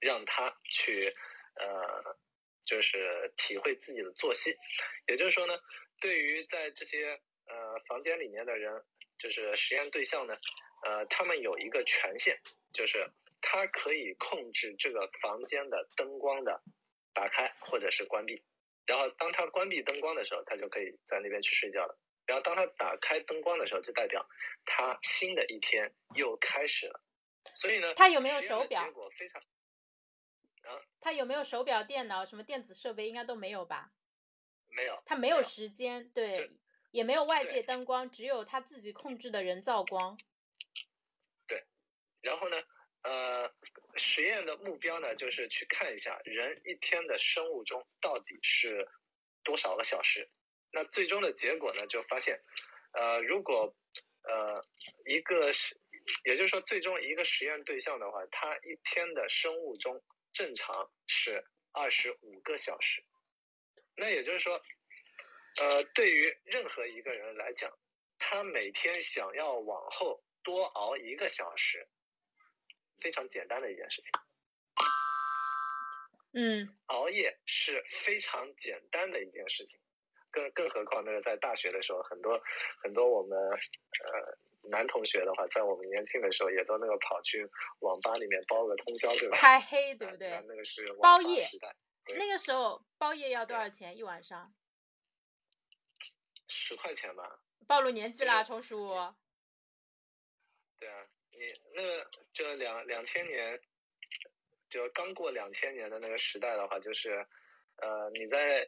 [0.00, 1.06] 让他去
[1.54, 2.18] 呃，
[2.64, 4.52] 就是体会自己的作息。
[5.06, 5.56] 也就是说呢，
[6.00, 7.10] 对于在这些
[7.46, 8.84] 呃房间里面的人，
[9.16, 10.34] 就是实验对象呢，
[10.84, 12.36] 呃，他们有一个权限，
[12.72, 13.10] 就是
[13.40, 16.62] 他可以控制这个房间的灯光的
[17.12, 18.42] 打开或者是关闭。
[18.86, 21.98] 然后当他关闭灯光的时候，他就可以在那边去睡觉了。
[22.26, 24.24] 然后当他打开灯光的时候，就代表
[24.64, 27.00] 他新的一天又开始了。
[27.54, 28.84] 所以呢，他有没有手表？
[28.84, 29.40] 结果非常
[30.62, 33.08] 啊，他有没有手表、电脑什么电子设备？
[33.08, 33.92] 应该都没有吧？
[34.68, 36.50] 没有，他没有时间，对，
[36.92, 40.16] 也没有外界灯光，只有他自己控制的人造光。
[42.22, 42.56] 然后呢？
[43.02, 43.50] 呃，
[43.96, 48.86] 实验的目标呢，就是去看一下人一天的生物钟到底是
[49.42, 50.28] 多少个小时。
[50.70, 52.38] 那最终的结果呢，就发现，
[52.92, 53.74] 呃，如果
[54.24, 54.62] 呃
[55.06, 55.74] 一个是，
[56.24, 59.98] 也就是说，最终一个实验对象的话，他一天的生物钟
[60.30, 61.42] 正常是
[61.72, 63.02] 二十五个小时。
[63.96, 64.62] 那也就是说，
[65.62, 67.72] 呃，对于任何一个人来讲，
[68.18, 71.88] 他每天想要往后多熬一个小时，
[73.00, 74.10] 非常简单的一件事情。
[76.32, 79.80] 嗯，熬夜是非常简单的一件事情，
[80.30, 82.40] 更更何况那个在大学的时候，很多
[82.82, 87.44] 很多我们呃男同学的话，在我们年轻的时候，也都那个跑去
[87.80, 89.36] 网吧里面包个通宵，对吧？
[89.36, 90.30] 开黑，对不对？
[90.46, 91.74] 那个是包夜时代。
[92.16, 94.54] 那个时候包夜要多少钱一晚上？
[96.46, 97.40] 十块钱吧。
[97.66, 98.88] 暴露年纪啦，冲叔。
[100.78, 101.06] 对啊，
[101.40, 103.58] 你那个就两两千年。
[104.68, 107.26] 就刚过两千年的那个时代的话，就是，
[107.78, 108.64] 呃，你在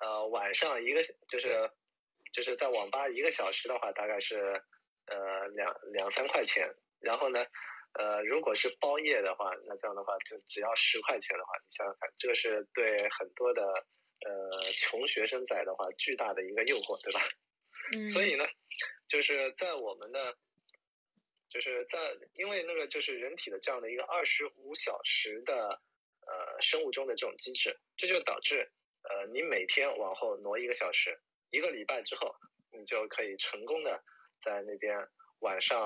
[0.00, 1.70] 呃晚上一个就是
[2.32, 4.38] 就是在网吧一个小时的话，大概是
[5.08, 6.66] 呃两两三块钱。
[7.00, 7.44] 然后呢，
[7.98, 17.20] 呃，如果是包夜的话，那这样的话就只要十块钱的话，你想想看，这个是对很多的呃穷学生仔的话巨大的一个诱惑，对吧？
[17.92, 18.06] 嗯。
[18.06, 18.46] 所以呢，
[19.06, 20.34] 就是在我们的。
[21.52, 21.98] 就是在
[22.36, 25.68] 因为那个就是人体的这样的一个二十五小时的
[26.26, 28.66] 呃生物钟的这种机制，这就导致
[29.02, 32.34] 呃你每天往后挪一个小时，一个礼拜之后，
[32.70, 34.02] 你就可以成功的
[34.40, 34.96] 在那边
[35.40, 35.78] 晚上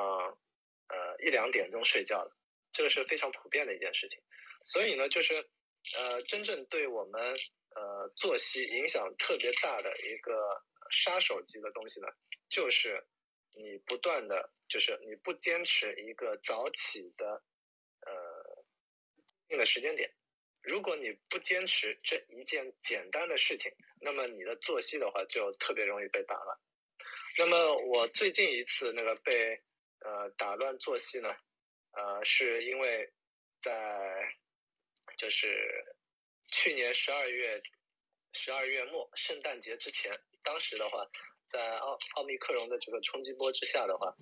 [0.89, 2.31] 呃一两点钟睡觉了，
[2.73, 4.21] 这个是非常普遍的一件事情。
[4.67, 5.35] 所以呢，就是
[5.97, 7.37] 呃真正对我们
[7.75, 10.63] 呃作息影响特别大的一个
[10.93, 12.07] 杀手级的东西呢，
[12.49, 13.05] 就是
[13.57, 14.53] 你不断的。
[14.69, 17.41] 就是你不坚持一个早起的，
[18.01, 18.65] 呃，
[19.47, 20.13] 定的时间点，
[20.61, 26.59] 如果你不坚持这一件简单的事情，那么你的作息的话就特别容易被打乱。
[27.39, 29.55] 那么我最近一次那个被
[30.01, 31.33] 呃打乱作息呢，
[31.93, 33.09] 呃，是因为
[33.63, 34.29] 在
[35.17, 35.97] 就是
[36.49, 37.63] 去年十二月
[38.33, 40.11] 十二月末圣诞节之前，
[40.43, 41.09] 当时的话，
[41.49, 44.15] 在奥奥密克戎的这个冲击波之下的话。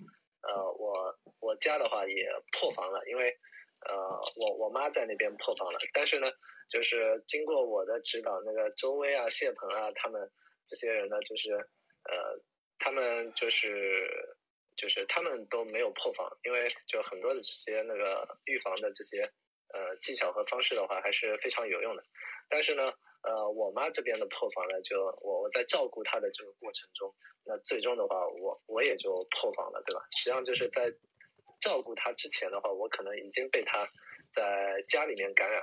[0.47, 3.35] 呃，我我家的话也破防了，因为
[3.89, 3.95] 呃，
[4.35, 5.79] 我我妈在那边破防了。
[5.91, 6.31] 但是呢，
[6.69, 10.21] 就是经过我的指导，那个周薇啊、谢鹏啊，他们
[10.67, 12.39] 这些人呢，就是呃，
[12.77, 14.07] 他们就是
[14.77, 19.23] 就是他们都没有破防，因为就很多的这些那个预防的这些
[19.73, 22.03] 呃技巧和方式的话，还是非常有用的。
[22.49, 22.91] 但是呢。
[23.25, 27.11] 呃，我妈这边的破防呢，就我我在照顾她的这个过程中，
[27.43, 30.05] 那最终的话，我我也就破防了，对吧？
[30.15, 30.93] 实际上就是在
[31.59, 33.89] 照顾她之前的话，我可能已经被她
[34.31, 35.59] 在家里面感染。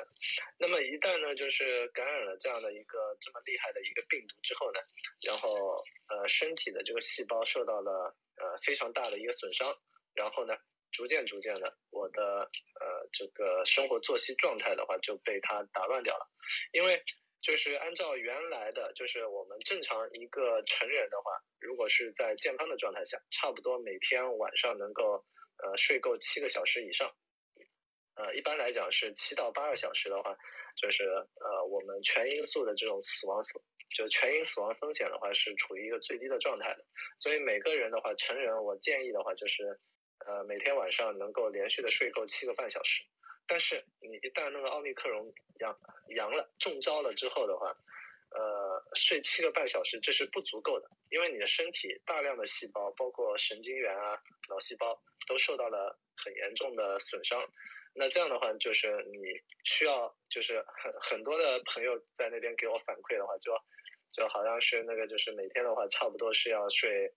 [0.59, 4.81] 那么一旦呢，就是感染了这样的一个这么厉害的一个病毒之后呢，
[5.25, 9.73] 然后呃，身体的这个细胞受到了呃非常大的一个损伤，
[10.15, 10.53] 然后呢，
[10.93, 12.49] 逐渐逐渐的，我的
[12.81, 16.27] 呃这个生活作息状态的话就被它打乱掉了，
[16.73, 17.03] 因为。
[17.43, 25.15] 就是按照原来的，就是我们正常一个成人的话，如果是在健康的状态下，差不多每天晚上能够
[25.59, 27.13] 呃睡够七个小时以上，
[28.15, 30.33] 呃，一般来讲是七到八个小时的话，
[30.81, 33.43] 就是呃我们全因素的这种死亡，
[33.97, 36.85] 就全因死亡风险的话是处于一个最低的状态的。
[37.19, 39.77] 所以每个人的话，成人我建议的话就是
[40.27, 43.03] 呃每天晚上能够连续的睡够七个半小时。
[43.47, 45.77] 但是你一旦那个奥密克戎阳
[46.17, 47.75] 阳了中招了之后的话，
[48.31, 54.17] 呃，睡七个半小时这是不足够的，因为你的身体大量的细胞，包括神经元啊、
[54.49, 54.97] 脑细胞
[55.27, 57.45] 都受到了很严重的损伤。
[57.95, 59.19] 那这样的话，就是你
[59.65, 63.53] 需要，就是很很多的朋友在那边给我反馈的话，就
[64.13, 67.13] 就好像是那个，就是每天的话，差不多是要睡。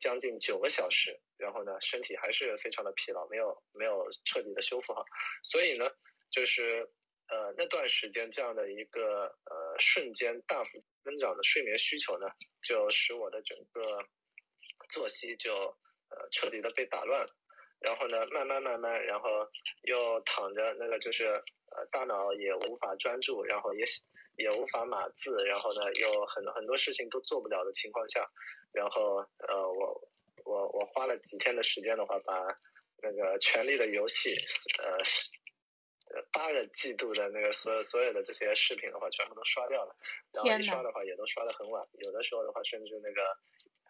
[0.00, 5.04] 将近九个小时，然后呢，身体还是非常的疲劳，没有没有彻底的修复好，
[5.42, 5.88] 所以呢，
[6.30, 6.88] 就是
[7.28, 12.26] 呃那段时间这样的一个呃瞬间大幅增长的睡眠需求呢，
[12.62, 14.04] 就使我的整个
[14.90, 15.54] 作息就
[16.10, 17.30] 呃彻底的被打乱了，
[17.80, 19.28] 然后呢，慢慢慢慢，然后
[19.82, 23.84] 又躺着那个就是呃大脑也无法专注，然后也
[24.36, 28.26] 也无法码字，然后呢，又很很多事情都做不了的情况下。
[28.72, 30.08] 然后，呃，我
[30.44, 32.34] 我我花了几天的时间的话，把
[33.02, 34.36] 那个《权力的游戏》
[34.82, 39.96] 呃，八个季度的那个所有所有的这些视频的话，全部都刷掉了。
[40.32, 41.84] 然后一刷的话，也都刷的很晚。
[41.94, 43.22] 有的时候的话，甚至那个，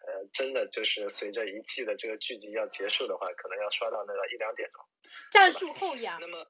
[0.05, 4.83] 呃，真的就是随着一季的这个剧集要结束的话，可能要刷到那个一两点钟。
[5.31, 6.19] 战术后仰。
[6.19, 6.49] 那么，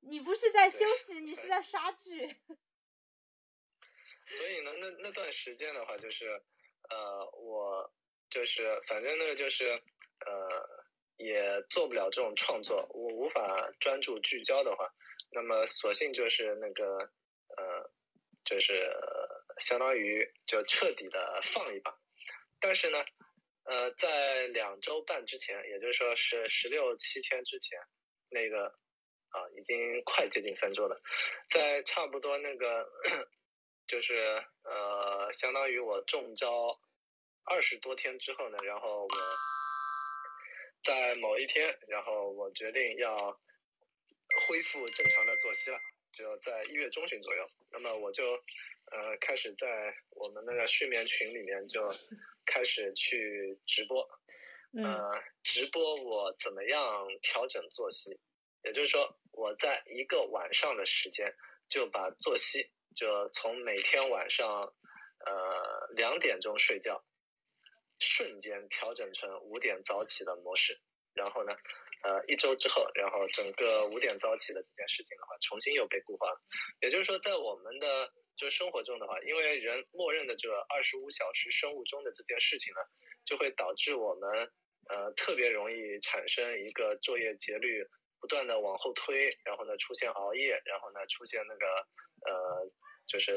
[0.00, 2.26] 你不是在休息，你是在刷剧。
[4.38, 6.42] 所以呢，那那段时间的话，就是。
[6.90, 7.88] 呃，我
[8.28, 9.70] 就是反正呢，就是
[10.26, 10.48] 呃，
[11.16, 14.88] 也做不了这种创作，我无法专注聚焦的话，
[15.30, 16.98] 那么索性就是那个
[17.56, 17.90] 呃，
[18.44, 18.90] 就是
[19.60, 21.96] 相当于就彻底的放一把。
[22.60, 22.98] 但是呢，
[23.64, 27.78] 呃，在两周半之前，也就是说是十六七天之前，
[28.28, 28.66] 那个
[29.28, 31.00] 啊，已经快接近三周了，
[31.50, 32.84] 在差不多那个。
[33.90, 34.14] 就是
[34.62, 36.78] 呃，相当于我中招
[37.42, 39.08] 二十多天之后呢，然后我
[40.84, 43.16] 在某一天，然后我决定要
[44.46, 45.78] 恢复正常的作息了，
[46.12, 47.50] 就在一月中旬左右。
[47.72, 48.22] 那么我就
[48.92, 51.80] 呃开始在我们那个睡眠群里面就
[52.46, 54.08] 开始去直播，
[54.84, 58.16] 呃，直播我怎么样调整作息，
[58.62, 61.34] 也就是说我在一个晚上的时间
[61.68, 62.70] 就把作息。
[62.94, 64.62] 就从每天晚上，
[65.24, 67.02] 呃两点钟睡觉，
[67.98, 70.78] 瞬间调整成五点早起的模式。
[71.14, 71.52] 然后呢，
[72.02, 76.40] 呃一周之后，然后整个五点早起的这件事情的话，重新又被固化了。
[76.80, 82.80] 也就是说，在我们的就生活中的话，因为人默认的这二十五小时生物钟的这件事情呢，
[83.24, 84.30] 就会导致我们
[84.88, 87.84] 呃特别容易产生一个作业节律
[88.20, 91.66] 不断的往后推，然后呢出现熬夜，然后呢出现那个
[92.30, 92.70] 呃。
[93.10, 93.32] 就是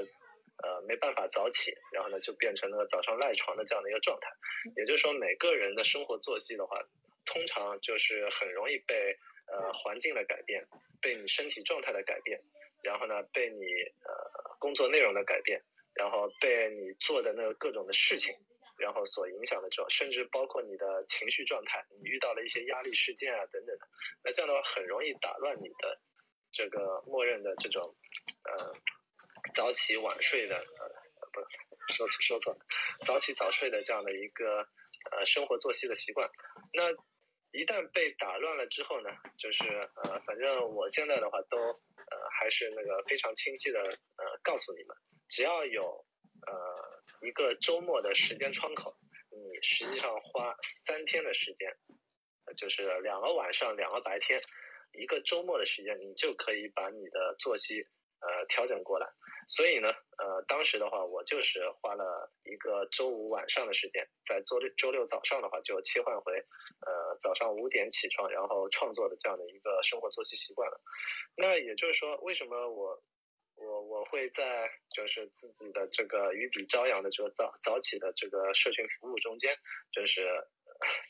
[0.63, 4.29] 呃没办法早起，然后呢就变成那个早上赖床的这样的一个状态。
[4.77, 6.79] 也就是说，每个人的生活作息的话，
[7.25, 9.17] 通常就是很容易被
[9.47, 10.63] 呃环境的改变，
[11.01, 12.39] 被你身体状态的改变，
[12.83, 13.65] 然后呢被你
[14.05, 15.59] 呃工作内容的改变，
[15.95, 18.33] 然后被你做的那个各种的事情，
[18.77, 23.87] 然后所影响的这种，甚至包括你的情绪状态，你遇到了一些压力事件啊等等的，
[24.23, 25.99] 那这样的话很容易打乱你的
[26.53, 27.93] 这个默认的这种
[28.45, 28.73] 呃。
[29.53, 31.41] 早起晚睡的，呃，不，
[31.93, 32.59] 说错说错了，
[33.05, 34.67] 早起早睡的这样的一个
[35.11, 36.29] 呃生活作息的习惯，
[36.73, 36.91] 那
[37.51, 39.63] 一旦被打乱了之后呢，就是
[40.03, 44.97] 呃，反正我现在的话都呃还是那个非常清晰的呃告诉你们，
[45.29, 46.03] 只要有
[46.47, 46.53] 呃
[47.21, 48.95] 一个周末的时间窗口，
[49.29, 50.55] 你实际上花
[50.87, 51.71] 三天的时间，
[52.57, 54.41] 就是两个晚上两个白天，
[54.93, 57.81] 一个周末的时间，你就可以把你的作息
[58.19, 59.07] 呃调整过来。
[59.47, 66.33] 所以呢，呃，当时的话，我就是花了一个周五晚上的时间，在周六周六早上的话，就切换回，
[66.85, 70.79] 呃，早上五点起床，然后创作的这样的一个生活作息习惯了。
[71.35, 73.01] 那也就是说，为什么我
[73.55, 79.55] 我我会在就是自己的这个与彼朝阳的这个早早起的这个社群服务中间，
[79.91, 80.21] 就是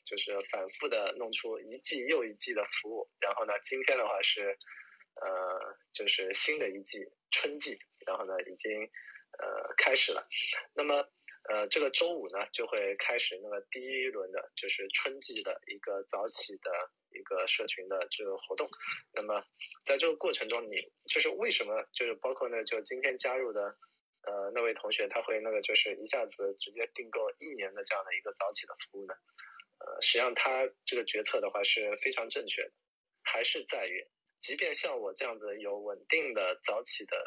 [0.06, 3.08] 就是反复的弄出一季又一季的服务。
[3.20, 4.58] 然后呢，今天的话是，
[5.22, 7.78] 呃，就是新的一季春季。
[8.06, 8.84] 然后呢，已经
[9.40, 10.28] 呃开始了。
[10.74, 11.08] 那么
[11.50, 16.72] 呃，这个周五呢，就会开始那个第一轮的，就是春季的一个早起的
[17.12, 18.70] 一个社群的这个活动。
[19.14, 19.42] 那么
[19.86, 20.76] 在这个过程中，你
[21.08, 23.62] 就是为什么就是包括呢，就今天加入的
[24.24, 29.14] 呃那位同学，他会那个就是一下子直接订购一年的这样的一个早起的服务呢？
[29.80, 32.72] 呃，实际上他这个决策的话是非常正确的，
[33.24, 34.06] 还是在于，
[34.44, 37.18] 即便像我这样子有稳定的早起的。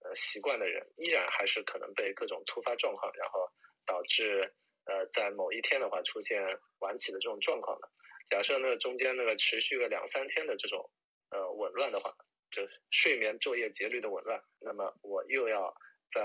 [0.00, 3.40] 呃，习惯的人依然还是可能被各种突发状况，然后
[3.84, 4.48] 导致
[4.84, 6.40] 呃，在某一天的话出现
[6.78, 7.90] 晚起的这种状况的。
[8.30, 10.88] 假设那个中间那个持续个两三天的这种
[11.30, 12.14] 呃紊乱的话，
[12.52, 12.62] 就
[12.92, 15.74] 睡眠昼夜节律的紊乱，那么我又要
[16.14, 16.22] 在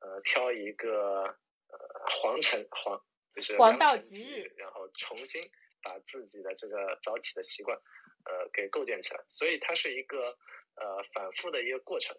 [0.00, 1.22] 呃挑一个
[1.68, 1.78] 呃
[2.10, 3.00] 黄晨黄
[3.36, 5.40] 就是黄道吉日，然后重新
[5.80, 7.80] 把自己的这个早起的习惯
[8.24, 10.36] 呃给构建起来，所以它是一个。
[10.76, 12.16] 呃，反复的一个过程。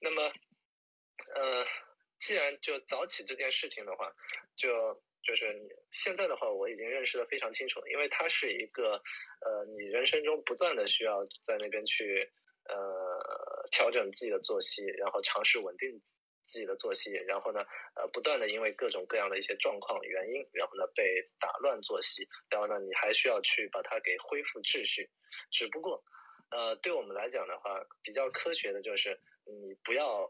[0.00, 0.22] 那么，
[1.36, 1.64] 呃，
[2.18, 4.10] 既然就早起这件事情的话，
[4.56, 4.68] 就
[5.22, 12.28] 就是你现在的话，我已经认识的非常清楚了，因为它是一个呃，你人生中不断的需要在那边去
[12.64, 16.00] 呃调整自己的作息，然后尝试稳定
[16.50, 21.02] 自己的作息，然后呢，呃，不断的因为各种各样的一些状况原因，然后呢被
[21.38, 25.08] 打乱作息，然后呢，你还需要去把它给恢复秩序，
[25.52, 26.02] 只不过。
[26.50, 30.22] 呃，对我们来讲的话，比较科学的就是你不要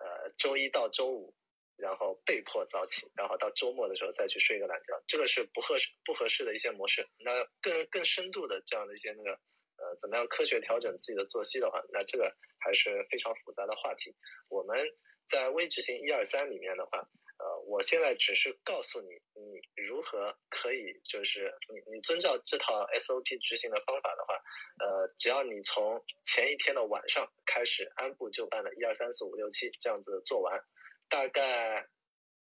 [0.00, 1.34] 呃周一到周五，
[1.76, 7.06] 然后被迫早起，然后到周末的时候再去睡个懒觉，这个是不合适不合适的一些模式。
[7.18, 9.32] 那更更深度的这样的一些那个
[9.76, 14.16] 呃，怎么样科学调整自己的作息的话，那这个还是非常复杂的话题。
[14.48, 14.78] 我们
[15.28, 17.06] 在微执行一二三里面的话。
[17.38, 24.34] 呃，我现在只是告诉你，你如何可以，就是你你遵照这套 SOP 执行的方法的话，
[24.80, 30.58] 呃，只要你从前一天的晚上开始按部就班的，一二三四五六七这样子做完，
[31.10, 31.86] 大概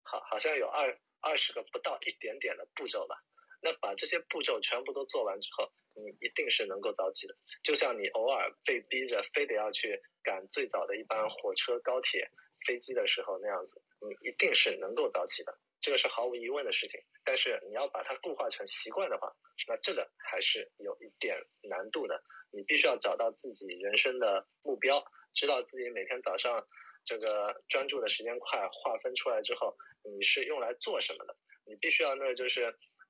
[0.02, 3.16] 好好像有二二十个不到一点点的步骤吧。
[3.62, 7.36] 那把这些步骤全部都做完之后，你一定是能够早起的。
[7.62, 12.28] 就像你偶尔被逼着非得要去赶最早的一班火车、高铁、
[12.66, 17.00] 飞机的时候那样子，你一定是能够早起的，这个是毫无疑问的事情。
[17.24, 19.32] 但是你要把它固化成习惯的话，
[19.68, 22.22] 那这个还是有一点难度的。
[22.52, 25.02] 你必须要找到自己人生的目标，
[25.34, 26.66] 知道自己每天早上
[27.04, 31.36] 这个专注的时间块划分出来之后，你是用来做什么的。
[31.64, 32.64] 你必须要呢，就是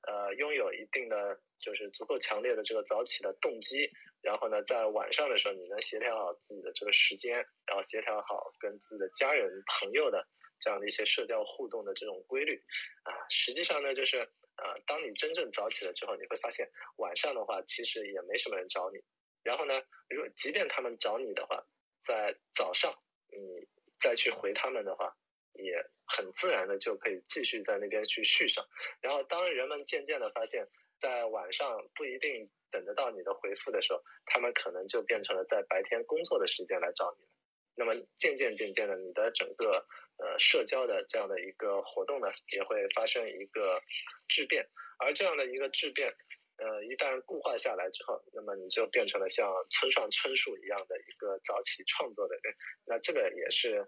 [0.06, 3.90] 呃，拥有一定的就是足够强烈的这个早起的动机，
[4.22, 10.26] 然后呢，在晚上的时候你能协调好自己的这个时间，然后协调好跟自己的家人朋友的
[10.60, 12.56] 这样的一些社交互动的这种规律
[13.04, 13.12] 啊。
[13.28, 18.98] 实际上呢，就是呃，当你真正早起了之后，你会发现晚上的话其实也没什么人找你。
[19.42, 21.58] 然后呢，如果即便他们找你的话，
[22.02, 22.92] 在早上
[23.28, 23.66] 你
[23.98, 25.10] 再去回他们的话，
[25.54, 28.62] 也很自然的就可以继续在那边去续上。
[29.00, 30.66] 然后当人们渐渐的发现，
[31.00, 37.26] 在晚上不一定等得到你的回复的时候，他们可能就变成了在白天工作的时间来找你。
[37.74, 39.84] 那么渐渐渐渐的，你的整个
[40.18, 43.80] 呃社交的这样的一个活动呢，也会发生一个
[44.28, 44.64] 质变。
[44.98, 46.14] 而这样的一个质变。
[46.60, 53.78] 呃，一旦固化下来之后，那么你就变成了像村上春树一样的一个早起创作的人，那这个也是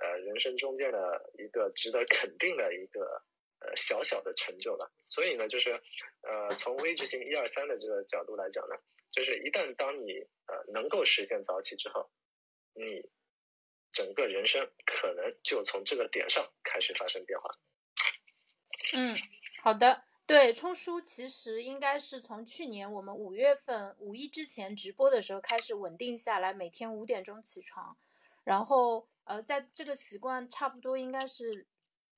[0.00, 3.22] 呃人生中间的一个值得肯定的一个
[3.64, 4.92] 呃小小的成就了。
[5.06, 5.72] 所以呢，就是
[6.22, 8.74] 呃从微执行一二三的这个角度来讲呢，
[9.10, 10.12] 就是一旦当你
[10.46, 12.10] 呃能够实现早起之后，
[12.74, 13.08] 你
[13.92, 17.50] 整个人生可能就从这个点上开始发生变化。
[18.94, 19.16] 嗯，
[19.62, 20.04] 好的。
[20.24, 27.98] 对，冲叔其实应该是从去年我们五月份五一之前直播的时候开始稳定下来，每天五点钟起床，
[28.44, 31.66] 然后呃，在这个习惯差不多应该是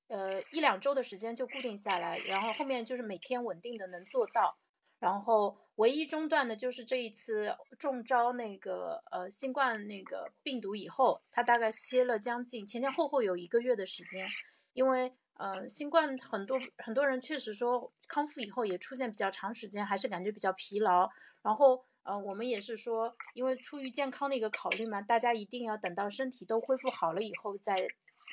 [0.09, 4.57] 呃一两周的时间就固定下来，然后后面就是每天稳定的能做到，
[4.99, 14.29] 然后唯一中断的就是这一次中招那个呃新冠那个病毒以后，他大概歇了将近前前后后有一个月的时间，
[14.73, 15.15] 因为。
[15.37, 21.11] 呃，新冠很多很多人确实说康复以后也出现比较长时间，还是感觉比较疲劳。
[21.43, 27.89] 然后，呃，我们也是说，因为出于健康的一个考虑嘛，大家一定要等到身体都恢复好了以后再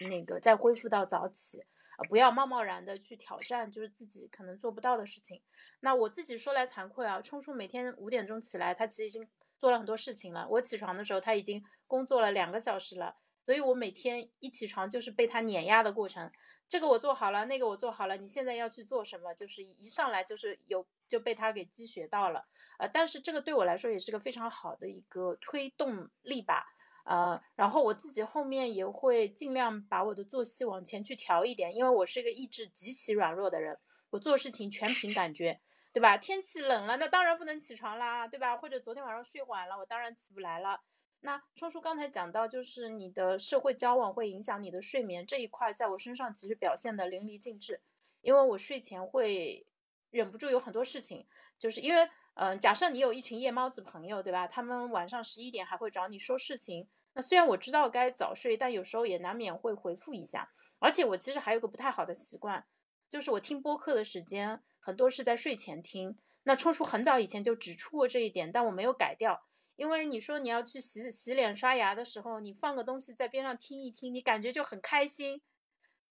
[0.07, 1.59] 那个再恢复到早起，
[1.97, 5.41] 呃，不要贸贸然的去挑战就是自己可能做不到的事情。
[5.79, 9.27] 那我自己说来惭愧啊，冲叔每天五点钟起来，他其实已经
[9.57, 10.47] 做了很多事情了。
[10.49, 13.17] 我起床的时候，他已经工作了两个小时了。
[13.43, 16.31] 所以我每天一起床就是被他碾压的过程，
[16.67, 19.33] 这个我做好了，那个我做好了，你现在要去做什么？
[19.33, 22.45] 就是一上来就是有就被他给积学到了，
[22.77, 26.67] 呃，但是这个对我来说也是个非常好的一个推动力吧，
[27.05, 33.77] 呃，然后我自己后面也会尽量把我的作息往前去调一点，因为我是一个意志极其软弱的人，
[34.11, 35.59] 我做事情全凭感觉，
[35.93, 36.17] 对吧？
[36.17, 38.55] 天气冷了，那当然不能起床啦，对吧？
[38.55, 40.81] 或者昨天晚上睡晚了，我当然起不来了。
[41.21, 47.81] 那冲叔刚才讲到，就是你的社会交往会影响你的睡眠这一块，在我身上其实表现的淋漓尽致。
[48.21, 49.65] 因为我睡前会
[50.11, 51.25] 忍不住有很多事情，
[51.57, 54.47] 就是因为，嗯，假设你有一群夜猫子朋友，对吧？
[54.47, 56.87] 他们晚上十一点还会找你说事情。
[57.13, 60.51] 那虽然我知道该早睡，但有时候也难免会回复一下。
[60.79, 62.65] 而且我其实还有个不太好的习惯，
[63.07, 66.17] 就是我听播客的时间很多是在睡前听。
[66.43, 69.43] 那冲叔很早以前就指出过这一点，但我没有改掉。
[69.75, 75.41] 因为你说你要去洗洗脸刷牙的时候，你放个东西在边上听一听，你感觉就很开心，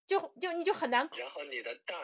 [0.06, 1.08] 就就你就很难。
[1.16, 1.94] 然后你的大，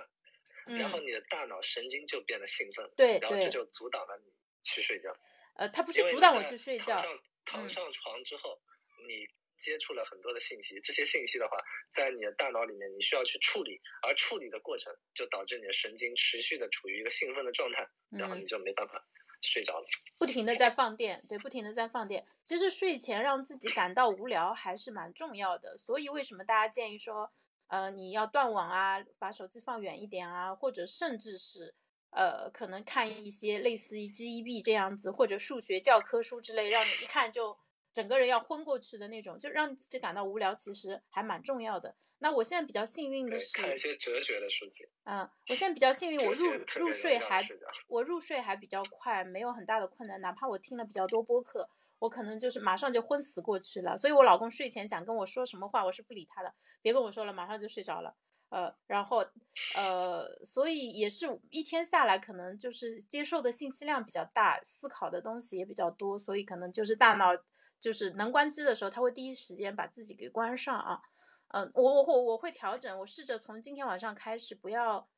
[0.66, 5.16] 然后你的大脑神经就变得兴奋，对，然后这就阻挡了你去睡觉。
[5.54, 6.96] 呃，它不是阻挡我去睡觉。
[6.96, 8.60] 躺上躺上床之后，
[9.06, 9.26] 你
[9.58, 11.56] 接触了很多的信息，这些信息的话，
[11.94, 19.02] 在你的大脑里面你需要去处理，而处理的过程就导致你的神经持续的处于一个兴奋的状态，然后你就没办法。
[19.42, 19.86] 睡着了，
[20.18, 22.26] 不停的在放电，对，不停的在放电。
[22.42, 25.76] 其实睡前让自己感到无聊还是蛮重要的。
[25.76, 27.30] 所以为什么大家建议说，
[27.68, 31.74] 呃，你要断网啊，把手机放远一点啊，或者甚至是，
[32.10, 37.58] 呃，可能看一些类似于 GEB 这样子，或者数学教科书之类，让你一看就
[37.92, 41.96] 整个人要昏过去的那种，就让自己感到无聊，其实还蛮重要的。
[42.18, 44.88] 那我现在比较幸运的是，看一些哲学的书籍。
[45.04, 47.46] 嗯，我现在比较幸运，我入入睡还
[47.88, 50.18] 我入睡还比较快，没有很大的困难。
[50.22, 51.68] 哪怕我听了比较多播客，
[51.98, 53.96] 我可能就是马上就昏死过去了。
[53.96, 58.14] 所以我老公睡前想跟我说什么话，我是不理他的，别跟我说了，马上就睡着了。
[58.48, 59.24] 呃，然后
[59.74, 67.32] 呃，所以也是一天下来，可能就是接受的信息量比较大，思考的东西也比较多，所以可能就是大脑
[67.80, 71.00] 就是能关机的时候，他会第一时间把自己给关上啊。
[71.48, 75.08] 嗯，我我会我会调整，我试着从今天晚上开始不要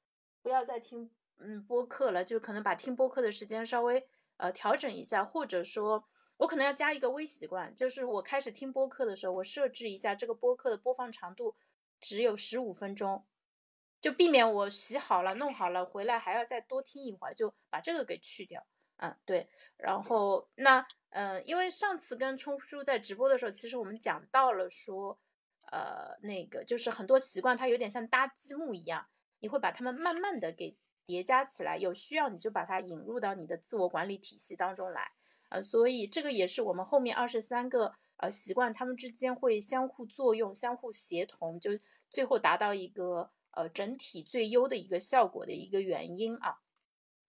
[0.40, 4.08] 不要再听嗯播客了，就可能把听播客的时间稍微
[4.38, 6.08] 呃调整一下，或者说
[6.38, 11.54] 我可能要加一个微习惯，就是我开始听播客的时候，我设置一下这个播客的播放长度
[12.00, 13.24] 只有十五分钟，
[14.00, 18.66] 就避免我洗好了弄好了回来还要再多听一会儿，就把这个给去掉。
[18.96, 25.20] 嗯，对，然后那嗯，因为上次跟冲叔在直播的时候，其实我们讲到了说。
[25.70, 29.06] 呃，那个就是很多习惯，它有点像搭积木一样，
[29.40, 30.74] 你会把它们慢慢的给
[31.04, 35.12] 叠加起来，有需要你就把它引入到你的自我管理体系当中来。
[35.48, 41.70] 呃，所以这个也是我们后面二十三个呃习惯，它们之间会相互作用、相互协同，就
[42.08, 46.58] 最后达到一个呃整体最优的一个效果的一个原因啊。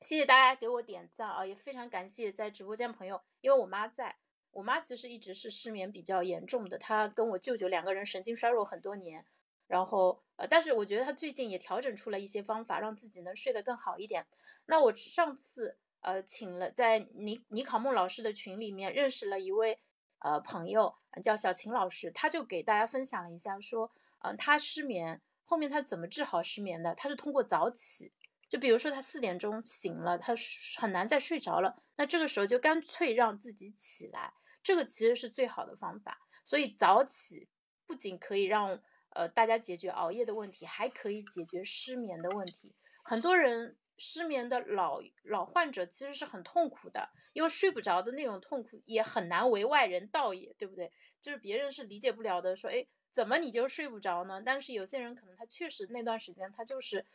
[0.01, 4.17] 谢谢大家给我点赞啊，也非常感谢在直播间朋友，因为我妈在。
[4.51, 9.23] 我妈其实一直是失眠比较严重的，她跟我舅舅两个人神经衰弱很多年，
[9.67, 14.25] 然后呃，但是我觉得她最近也调整出了一些方法，让自己能睡得更好一点。
[14.65, 19.79] 那我上次呃请了在尼尼考木老师的群里面认识了一位
[20.19, 28.11] 呃朋友，叫小秦老师，他就给大家分享了一下，说嗯他失眠后面他怎么治好失眠的，他是通过早起，
[28.47, 30.33] 就比如说他四点钟醒了，他
[30.77, 34.33] 很难再睡着了，那这个时候就干脆让自己起来。
[34.61, 37.47] 这个其实是最好的方法，所以早起
[37.87, 38.79] 不仅可以让
[39.11, 42.75] 呃大家解决熬夜的问题，还可以解决失眠的问题。
[43.03, 50.91] 很多人失眠的老老患者其实是很痛苦的，因为睡不着的那种痛苦也很难为外人道也，对不对？
[51.21, 54.41] 就是别人是理解不了的，说哎怎么你就睡不着呢？
[54.43, 57.05] 但是有些人可能他确实那段时间他就是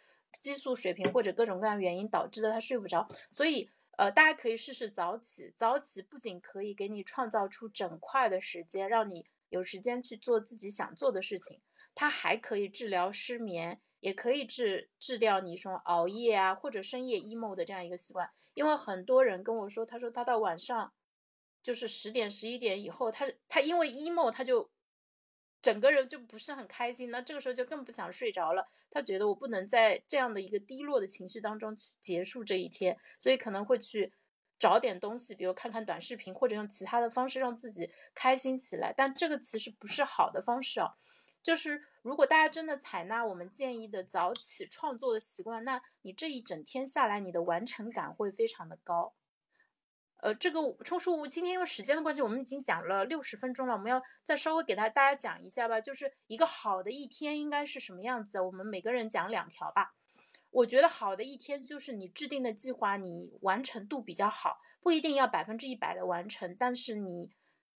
[0.41, 3.71] 激素水平或者各种各样原因导致的他睡不着，所以。
[3.97, 5.53] 呃，大家可以试试早起。
[5.55, 11.61] 早起不仅可以给你创造出整块的时间，让你有时间去做自己想做的事情，
[11.95, 18.29] 它还可以治疗失眠，也可以治治掉你说熬夜啊或者深夜 emo 的这样一个习惯。
[18.53, 20.93] 因为很多人跟我说，他说他到晚上
[21.63, 24.71] 就是十点十一点以后，他他因为 emo 他就。
[25.63, 28.69] 整个人就不是很开心，那这个时候就更不想睡着了。
[28.91, 34.13] 他觉得我不能在这样的一个低落的情绪当中去结束这一天，所以可能会去
[34.59, 38.93] 找点东西，比如看看短视频，或者用其他的方式让自己开心起来。
[38.95, 40.97] 但这个其实不是好的方式啊。
[41.45, 49.15] 就是如果大家真的采纳我们建议的早起创作的习惯，那你这一整天下来，你的完成感会非常的高。
[50.17, 59.95] 呃，这个冲叔，今天因为时间的关系，我们已经讲了六十分钟了，我们要再稍微给他大家讲一下吧，就是一个好的一天应该是什么样子，我们每个人讲两条吧。
[60.49, 67.31] 我觉得好的一天就是你制定的计划，你完成度比较好，不一定要百分之一百的完成，但是你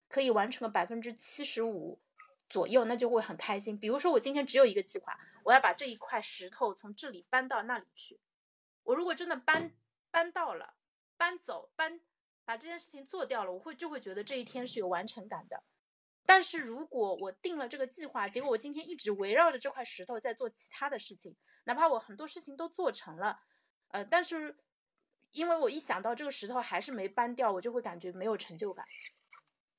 [0.08, 2.00] 可以完成个百分之七十五
[2.50, 3.78] 左右，那就会很开心。
[3.80, 8.20] 比如说我今天只有一个计划，我要把这一块石头从这里搬到那里去，
[8.84, 9.74] 我如果真的搬
[10.12, 10.76] 搬到了，
[11.18, 12.02] 搬走搬。
[12.48, 15.64] 把这件事情做掉了，我会就会觉得这一天是有完成感的。
[16.28, 23.40] 但是如果我定了这个计划，结果我今天一直围绕着这块石头在做其他的事情，哪怕我很多事情都做成了，
[23.88, 24.60] 呃，但是
[25.32, 28.86] 因为我一想到这个石头还是没搬掉，我就会感觉没有成就感。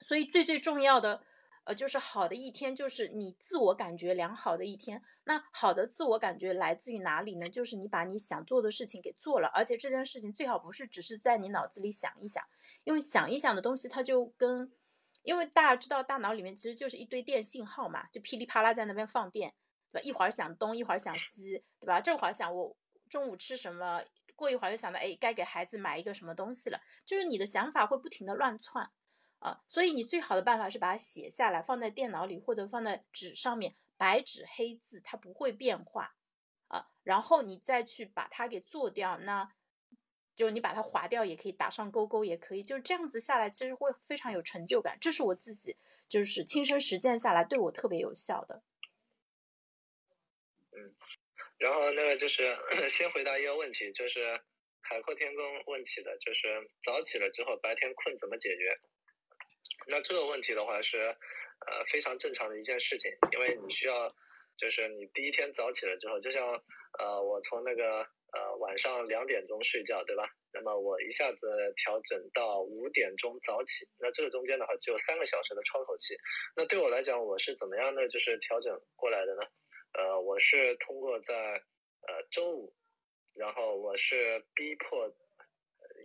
[0.00, 1.22] 所以最最重要的。
[1.66, 5.02] 呃，就是好的一天，就是你自我感觉良好的一天。
[5.24, 7.50] 那好的自我感觉来自于哪里呢？
[7.50, 12.40] 就是你把你想做的事情给做了，而且这件事情最好不是只是在你脑子里想一想，
[12.84, 14.72] 因为想一想的东西，它就跟，
[15.22, 19.52] 因为大家知道大脑里面其实就是一堆电信号嘛，就噼里啪啦在那边放电，
[19.90, 20.04] 对吧？
[20.04, 22.00] 一会儿想东，一会儿想西，对吧？
[22.00, 22.76] 这会儿想我
[23.10, 24.00] 中午吃什么，
[24.36, 28.88] 过一会儿就想到，哎，该给孩子买一个什么东西了，就是你的想法会不停的乱窜。
[29.46, 36.16] 啊，所以你最好的办法是把它写下来，放在电脑里或者放在纸上面，白纸黑字，它不会变化
[36.66, 36.88] 啊。
[37.04, 39.52] 然后你再去把它给做掉，那
[40.34, 44.98] 就你把它划掉也可以，打上勾勾也可以，就是这样子下来，其实会非常有成就感。
[45.00, 45.76] 这是我自己
[46.08, 48.64] 就是亲身实践下来对我特别有效的。
[50.72, 50.92] 嗯，
[51.58, 52.58] 然后那个就是
[52.90, 54.42] 先回答一个问题，就是
[54.80, 58.76] 海阔天空问起的，就是早起了之后白天困怎么解决？
[59.86, 64.08] 那这个问题的话是，呃，非常正常的一件事情，因为你需要，
[64.58, 66.46] 就是你第一天早起了之后，就像，
[66.98, 68.00] 呃，我从那个
[68.32, 70.28] 呃晚上两点钟睡觉，对吧？
[70.52, 76.16] 那么我一下子调整到五点钟早起，那这个中间的话只有三个小时的窗口期。
[76.54, 79.42] 那对我来讲，我是怎么样的就是调整过来的呢？
[79.92, 82.74] 呃，我是通过在呃周五，
[83.34, 85.14] 然后我是逼迫。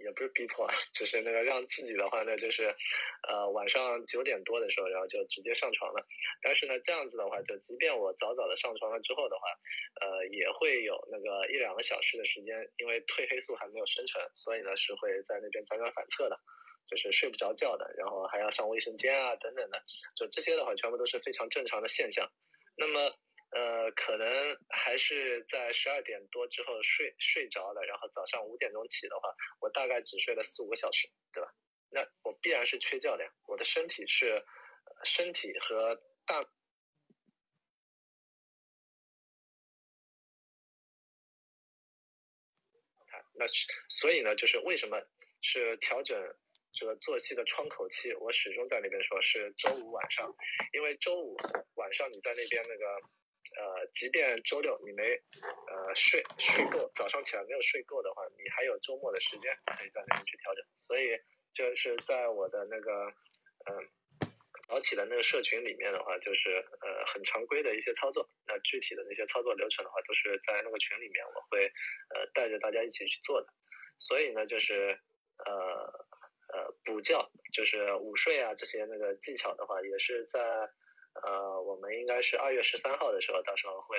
[0.03, 2.73] 也不是逼迫， 只是那个让自己的话呢，就是
[3.27, 6.05] 呃晚上九点多的时候，然后就直接上床了。
[6.41, 9.43] 但是呢，这样子的话，就即便我早早的上床了之后的话，
[10.01, 16.37] 呃，也会有那个一两个小时的时间，因为褪黑素还没有生成，所以呢是会在那边辗转反侧的，
[16.89, 19.81] 就是睡不着觉的，然后还要上卫生间啊等等的，
[20.15, 22.27] 就这些的话，全部都是非常正常的现象。
[22.75, 23.15] 那么。
[23.51, 29.29] 呃，可能还是在十二点多之后睡睡着了，然后早上五点钟起的话，
[29.59, 31.53] 我大概只睡了四五个小时，对吧？
[31.89, 34.41] 那我必然是缺觉的呀，我的身体是
[35.03, 35.93] 身体和
[36.25, 36.41] 大，
[43.33, 43.45] 那
[43.89, 44.97] 所以呢，就是为什么
[45.41, 46.17] 是调整
[46.71, 48.13] 这个作息的窗口期？
[48.13, 50.33] 我始终在那边说是周五晚上，
[50.71, 51.35] 因为周五
[51.75, 52.85] 晚上你在那边那个。
[53.57, 55.11] 呃，即便周六你没
[55.67, 60.63] 呃睡睡够，早上起来没有睡够的话，你还有周末的时间可以在那边去调整。
[60.77, 61.19] 所以
[61.53, 63.11] 就是在我的那个
[63.67, 63.89] 嗯
[64.69, 68.25] 早起的那个社群里面的话，就是呃很常规的一些操作。
[68.47, 71.65] 那具体的那些操作流程的话，都是在那个群里面我会
[72.15, 73.47] 呃带着大家一起去做的。
[73.99, 74.97] 所以呢，就是
[75.45, 75.53] 呃
[76.53, 80.39] 呃补觉，就是午睡啊这些那个技巧的话，也是在。
[81.13, 83.97] 呃，我们应该是二月十三号的时候，到时候会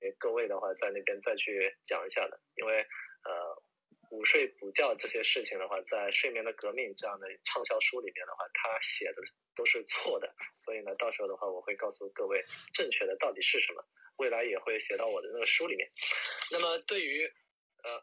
[0.00, 2.40] 给各位的话在那边再去讲一下的。
[2.56, 2.78] 因为
[3.24, 3.62] 呃，
[4.10, 9.22] 午睡补觉这些事情的话，在《睡眠的革命》这样的畅销书里面的话，他写的
[9.56, 10.32] 都是错的。
[10.56, 12.40] 所以呢，到时候的话，我会告诉各位
[12.72, 13.84] 正确的到底是什么，
[14.16, 15.90] 未来也会写到我的那个书里面。
[16.52, 17.26] 那么对于
[17.82, 17.96] 呃，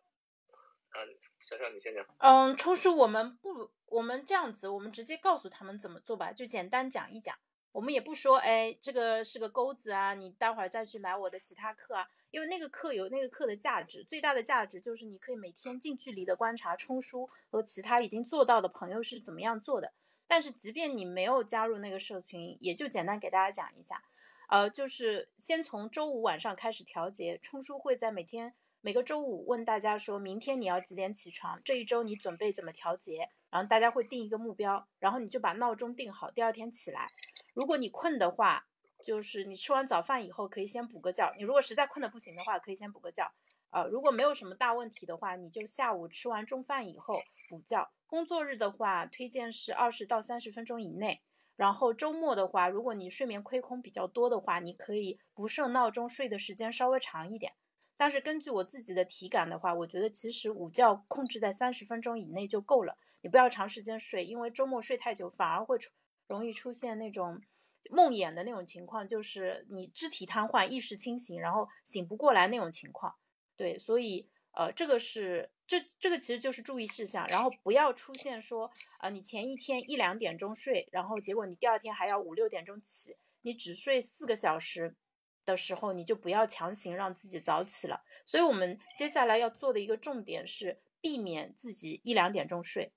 [1.00, 2.06] 嗯，小小你先讲。
[2.20, 7.36] 嗯，冲叔，我们不，我们这样子，我们直接告诉他们怎么做吧，就简单讲一讲。
[7.72, 19.94] 我们也不说，哎，这个是个钩子啊，你待会儿再去买我的其他课啊，因为那个课有那个课的价值，最大的价值就是你可以每天近距离的观察冲叔和其他已经做到的朋友是怎么样做的。
[20.28, 24.04] 但是即便你没有加入那个社群，也就简单给大家讲一下，
[24.50, 37.08] 呃，就是先从周五晚上开始调节，冲叔会在每天每个周五问大家说，明天你要几点起床，这一周你准备怎么调节，然后大家会定一个目标，然后你就把闹钟定好，第二天起来。
[37.54, 38.68] 如果你困的话，
[39.04, 41.34] 就是你吃完早饭以后可以先补个觉。
[41.38, 43.32] 你如果实在困的不行的话，可以先补个觉。
[43.72, 47.90] 呃，如果没有什么大问题的话，你就下午吃完中饭以后补觉。
[48.06, 51.22] 工作日的话，推荐是二十到三十分钟以内。
[51.56, 57.54] 然后周末的话，如果你睡眠亏空比较多的话，你可以不设闹钟，睡的时间稍微长一点。
[57.96, 62.98] 但是根据我自己的体感的话，我觉得其实午觉控制在三十分钟以内就够了。
[63.22, 65.92] 你不要长时间睡，因为周末睡太久反而会出。
[66.32, 67.42] 容易出现那种
[67.90, 73.16] 梦魇的那种情况，就是你肢体瘫痪、意识清醒，然后醒不过来那种情况。
[73.58, 84.96] 对，所以呃，这个是这这个其实就是注意事项，然后不要出现说啊，你前一天一两点钟睡，然后结果你第二天还要五六点钟起，你只睡四个小时
[85.44, 88.04] 的时候，你就不要强行让自己早起了。
[88.26, 92.94] 所以我们接下来要做的一个重点是避免自己一两点钟睡，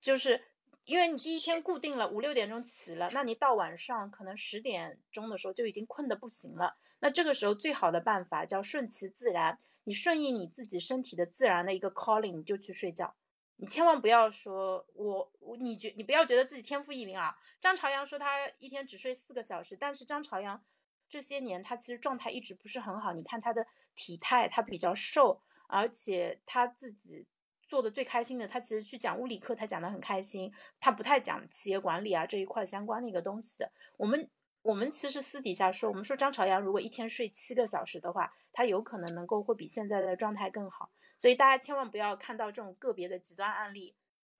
[0.00, 0.46] 就是。
[0.88, 6.78] 因为你第一天固定了五六点钟起了，那你到晚上可能十点钟的时候就已经困得不行了。
[7.00, 13.14] 那这个时候最好的办法叫顺其自然，你顺应你自己身体的自然的一个 calling，你就去睡觉。
[13.56, 17.36] 你千万不要说我我你觉你不要觉得自己天赋异禀啊。
[17.60, 20.64] 张朝阳说他一天只睡四个小时，但是张朝阳
[21.06, 23.12] 这些年他其实状态一直不是很好。
[23.12, 27.26] 你看他的体态，他比较瘦，而且他自己。
[27.68, 30.52] 做的最开心的，他其实去讲物理课，他讲的很开心。
[30.80, 33.70] 他不太讲企业管理啊这一块相关的一个东西的。
[33.98, 34.28] 我们
[34.62, 40.90] 我们其实私底下说，我们说张朝阳如果一天睡七个小时的话，他有可能能够会比现在的状态更好。
[41.18, 43.94] 所以大家千万不要看到这种个别的极端案例，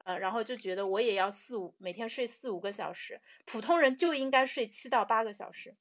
[0.04, 5.76] 呃，然后就觉得我也要四五每天睡四五个小时，普通人就应该睡七到八个小时。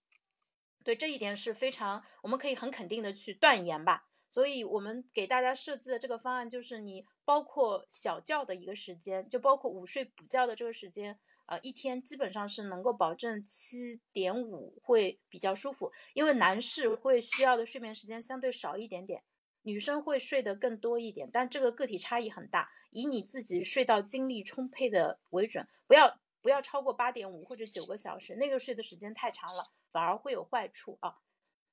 [0.84, 4.08] 对这一点是非常，我们可以很肯定的去断言吧。
[4.30, 7.06] 所以我们给大家设置的这个方案就是你。
[7.28, 19.22] 包括小觉的一个时间，就包括午睡补觉的这个时间，呃，一天基本上是能够保证七点五会比较舒服，因为男士会需要的睡眠时间相对少一点点，
[19.64, 31.18] 女生会睡得更多一点，但这个个体差异很大，以你自己睡到精力充沛的为准，不要不要超过八点五或者九个小时，那个睡的时间太长了，反而会有坏处啊。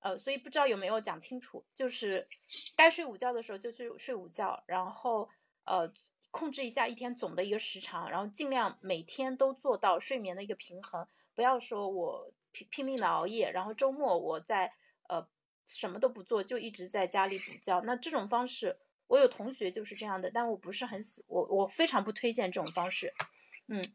[0.04, 2.28] 呃，所以不知道有没有讲清楚，就是
[2.76, 5.28] 该睡午觉的时候就去睡午觉，然后。
[5.66, 5.90] 呃，
[6.30, 14.70] 控制一下一天总的一个时长，然后尽量每天都做到睡眠的一个平衡，不要说我拼拼命的熬夜，然后周末我在
[15.08, 15.26] 呃
[15.64, 17.80] 什么都不做，就一直在家里补觉。
[17.80, 23.14] 那这种方式我有同学就是这样的，但我不是很喜，我我非常不推荐这种方式。
[23.68, 23.90] 嗯，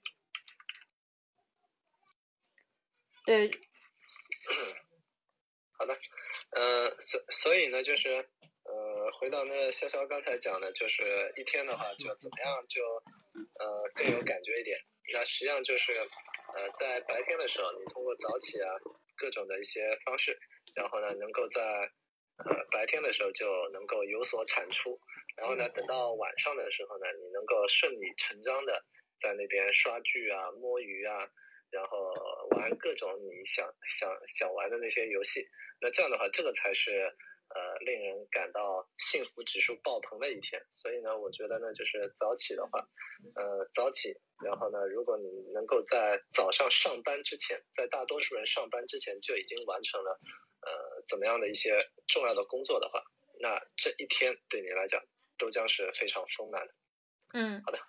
[3.28, 3.51] 对，
[5.80, 5.98] 好的，
[6.52, 8.10] 呃，所所以呢，就是
[8.66, 12.84] 呃，回到那个潇潇刚才讲的，就是一天的话，就怎么样就
[13.64, 14.78] 呃更有感觉一点。
[15.14, 18.76] 那实际上就是呃，在白天的时候，你通过早起啊，
[19.16, 20.38] 各种的一些方式，
[20.76, 25.00] 然后呢，能够在呃白天的时候就能够有所产出，
[25.38, 28.84] 然后呢，等到晚上的时候呢，你能够顺理成章的
[29.22, 31.26] 在那边刷剧啊、摸鱼啊，
[31.72, 32.11] 然后
[32.57, 35.47] 玩各种你想想想玩的那些游戏。
[35.82, 36.91] 那这样的话，这个才是
[37.49, 40.61] 呃令人感到幸福指数爆棚的一天。
[40.72, 42.80] 所以呢，我觉得呢，就是早起的话，
[43.36, 44.13] 呃，早起，
[44.43, 50.20] 然后呢，如果你能够在早上上班之前，在大多数人上班之前就已经完成了
[50.61, 51.72] 呃怎么样的一些
[52.07, 53.01] 重要的工作的话，
[53.39, 55.01] 那这一天对你来讲
[55.38, 56.74] 都将是非常丰满的。
[57.34, 57.80] 嗯，好的。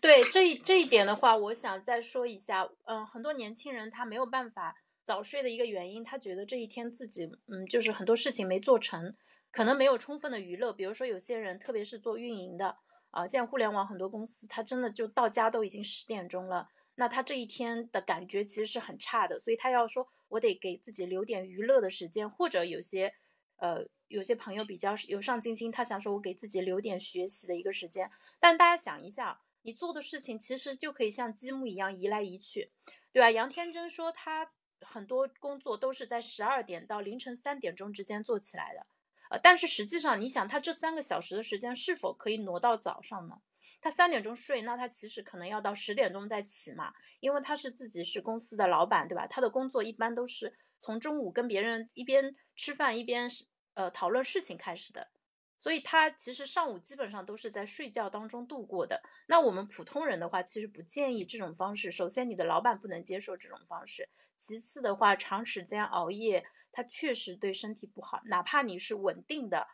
[0.00, 2.68] 对这一这一点的话，我想再说一下。
[2.84, 9.14] 嗯，很多年轻人他没有办法早睡的一个原因，他觉得这一天自己嗯就是很多事情没做成，
[9.50, 10.72] 可能没有充分的娱乐。
[10.72, 12.76] 比如说有些人，特别是做运营的
[13.10, 19.38] 啊，现在互联网很多公司，他真的就到家都已经十点钟了，那他这一天的感觉其实是很差的。
[19.38, 23.14] 所以他要说，我得给自己留点娱乐的时间，或者有些
[23.58, 28.10] 呃有些朋友比较有上进心，他想说我给自己留点学习的一个时间。
[28.40, 29.40] 但大家想一下。
[29.62, 32.72] 你做的事情其实就可以像积木一样移来移去，
[33.12, 33.30] 对吧？
[33.30, 38.86] 杨天真说他很多工作都是在十二点到凌晨三点钟之间做起来的，
[39.30, 43.40] 呃，但是实际上你想他这三个小时的时间是否可以挪到早上呢？
[43.80, 49.26] 他三点钟睡，那他其实可能要到十点钟再起嘛，因为他是自己是公司的老板，对吧？
[49.26, 53.28] 他的工作一般都是从中午跟别人一边吃饭一边
[53.74, 55.10] 呃讨论事情开始的。
[55.62, 59.00] 所以他其实上午基本上都是在睡觉当中度过的。
[59.28, 61.88] 那我们普通人的话，其实不建议这种方式。
[61.88, 64.02] 首先，你的老板不能接受这种方式；
[64.36, 68.22] 其次的话，长时间熬夜，它确实对身体不好。
[68.24, 69.68] 哪怕你是稳定的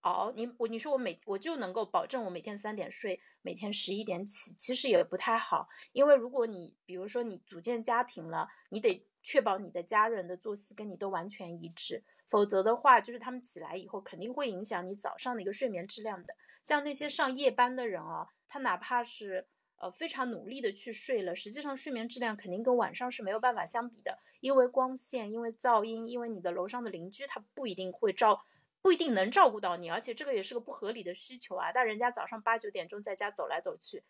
[0.00, 5.68] 熬，你我你说我每我就能够保证我每天三点睡，每天十一点起，其实也不太好。
[5.92, 12.02] 因为如果你比如说你组建家庭了，你得确保你的家人的作息跟你都完全一致。
[12.28, 16.36] 否则的话，就是他们起来以后肯定会影响你早上的一个睡眠质量的。
[16.62, 28.44] 像那些上夜班的人啊，他哪怕是呃非常努力的去睡了，实际上睡眠质量肯定跟晚上是没有办法相比的，因为光线，因为噪音，因为你的楼上的邻居他不一定会照，
[28.82, 31.72] 不一定能照顾到你，而且这个也是个不合理的需求啊。
[31.72, 34.04] 但人家早上八九点钟在家走来走去，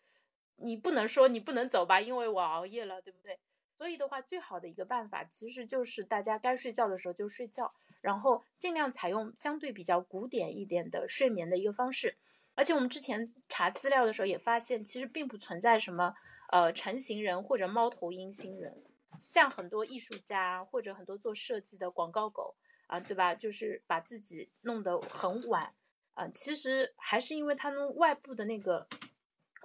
[0.57, 3.39] 你不能说你不能走吧，因为我熬夜了，对不对？
[3.77, 7.73] 所以的话，最好的一个办法其实就是大家该睡觉的时候就睡觉。
[8.01, 12.17] 然后尽量采用相对比较古典一点的睡眠的一个方式，
[12.55, 16.13] 而且我们之前查资料的时候也发现，其实并不存在什么
[16.49, 18.83] 呃成型人或者猫头鹰星人，
[19.17, 22.55] 像很多艺术家或者很多做设计的广告狗
[22.87, 23.35] 啊，对吧？
[23.35, 25.73] 就是把自己弄得很晚
[26.13, 28.87] 啊，其实还是因为他们外部的那个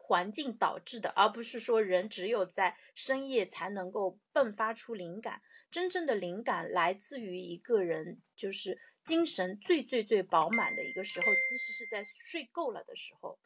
[0.06, 5.40] 环境导致的，而不是说人只有在深夜才能够迸发出灵感。
[5.70, 13.38] 真正的灵感来自于一个人，就是精神最最最饱满的一个时候，其实是在睡够了的时候。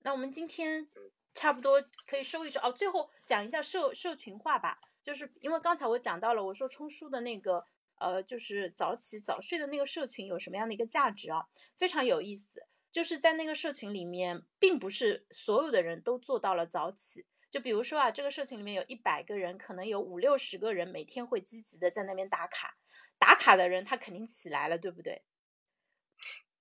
[0.00, 0.90] 那我们今天
[1.34, 2.70] 差不多可以收一收哦。
[2.70, 7.64] 最后讲一下社社群化吧，就是因为刚才我讲到了，我说冲叔的那个
[7.96, 11.48] 呃，就是早起早睡的那个社群有什么样的一个价值啊？
[11.74, 17.26] 非常有意思，就是在那个社群里面，并不是所有的人都做到了早起。
[17.50, 22.76] 就比如说啊，这个社群里面有一百个人，可能有五六十个人每天会积极的在那边打卡。
[23.18, 25.22] 打卡的人他肯定起来了，对不对？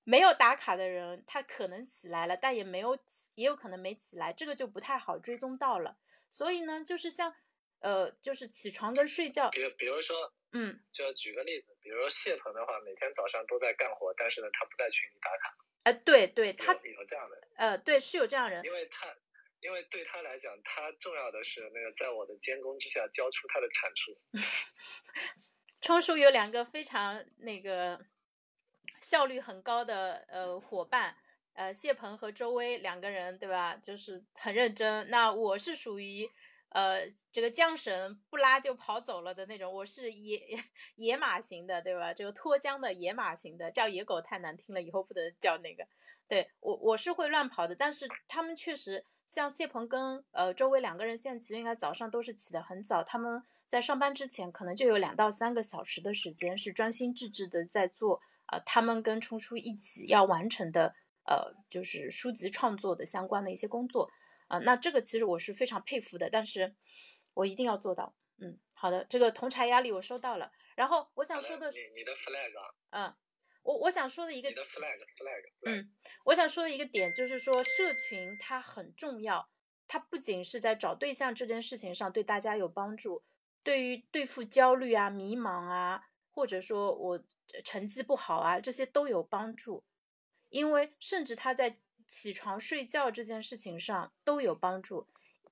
[0.05, 5.97] 没有打卡的人他可能起来了，但也没有起，也有可能没起来，这个就不太好追踪到了。
[6.29, 7.35] 所以呢，就是像
[7.79, 15.66] 呃，就是起床跟睡觉，比比如说，嗯，就举个例子，比如说谢鹏的话，每天早上都在干活，但是呢，他不在群里打卡。
[15.87, 19.07] 哎，对对，他有这样的，呃，对，是有这样人，因为他。
[19.59, 24.15] 因为对他来讲，他重要的是那个在我的监工之下交出他的产出。
[25.81, 28.05] 冲叔有两个非常那个
[29.01, 31.17] 效率很高的呃伙伴，
[31.53, 33.75] 呃谢鹏和周薇两个人，对吧？
[33.75, 35.09] 就是很认真。
[35.09, 36.29] 那我是属于
[36.69, 40.39] 呃这个缰绳不拉就跑走了的那种，我是野
[40.95, 42.13] 野马型的，对吧？
[42.13, 45.87] 这个脱缰的野马型的，叫野狗太难听了，以后不能叫那个。
[46.27, 49.05] 对我我是会乱跑的，但是他们确实。
[49.27, 53.03] 像谢鹏跟呃周围两个人，现在其实应该早上都是起得很早。
[53.03, 60.95] 他们在上班之前，可能就有两到三个小时的时间是专心致志的在做呃，他们跟冲叔一起要完成的，
[61.25, 64.09] 呃，就是书籍创作的相关的一些工作，
[64.47, 66.75] 啊，那这个其实我是非常佩服的，但是
[67.33, 68.15] 我一定要做到。
[68.39, 70.51] 嗯，好的，这个同茶压力我收到了。
[70.75, 73.15] 然后我想说的，你你的 flag，嗯，
[73.63, 75.91] 我我想说的一个，你的 flag flag，嗯，
[76.25, 79.49] 我想说的一个点就是说，社群它很重要，
[79.87, 83.23] 它不仅是在找对象这件事情上对大家有帮助，
[83.63, 87.23] 对于对付焦虑啊、迷茫啊，或者说我
[87.65, 89.83] 成绩不好啊，这些都有帮助，
[90.49, 91.75] 因为甚至他在
[92.07, 95.07] 起床睡觉这件事情上都有帮助，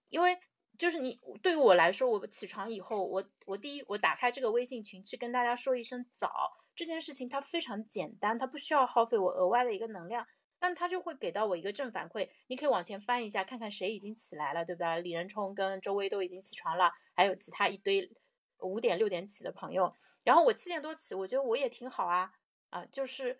[0.09, 0.39] 因为。
[0.77, 10.27] 就是你对于我来说，我起床以后，我我第一我打开这个微信群去跟大家说一声早，这件事情它非常简单，它不需要耗费我额外的一个能量，
[10.59, 12.29] 但它就会给到我一个正反馈。
[12.47, 14.97] 你可以往前翻一下，看看谁已经起来了，对吧？
[14.97, 18.11] 李仁冲跟周薇都已经起床了，还有其他一堆
[18.59, 19.95] 五点六点起的朋友。
[20.25, 22.33] 然后我七点多起，我觉得我也挺好啊
[22.69, 23.39] 啊，就是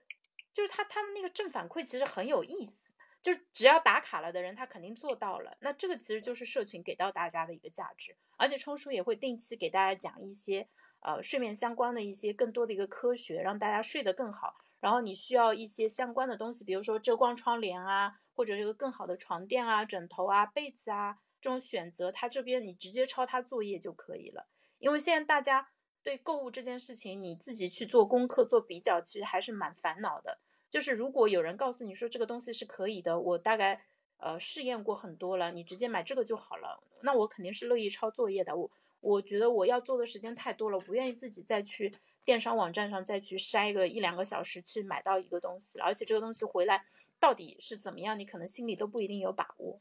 [0.54, 2.85] 就是他他的那个正反馈其实很有意思。
[3.26, 5.58] 就只要打卡了的人，他肯定做到了。
[5.60, 10.70] 那这个其实就是社群给到大家的一个价值，而且冲叔也会定期给大家讲一些
[11.00, 14.58] 呃睡眠相关的一些更多的一个科学，让大家睡得更好。
[14.80, 24.48] 然后你需要一些相关的东西，比如说遮光窗帘啊，或者这个更好的床垫啊、枕头啊、被子啊这种选择，他这边你直接抄他作业就可以了。
[24.78, 25.70] 因为现在大家
[26.04, 30.38] 对购物这件事情，你自己去做功课、做比较，其实还是蛮烦恼的。
[30.76, 33.82] 就是如果有人告诉你说这个东西是可以的，我大概
[34.18, 38.54] 呃试验过很多了，你直接买这个就好了，那我肯定是乐意抄作业的。
[38.54, 38.70] 我
[39.00, 41.96] 我觉得我要做的时间太多了，我不愿意自己再去
[42.26, 46.86] 电商网站上再去筛个一两个小时去买到一个东西，而且这个东西回来
[47.22, 49.80] 到底是怎么样，你可能心里都不一定有把握。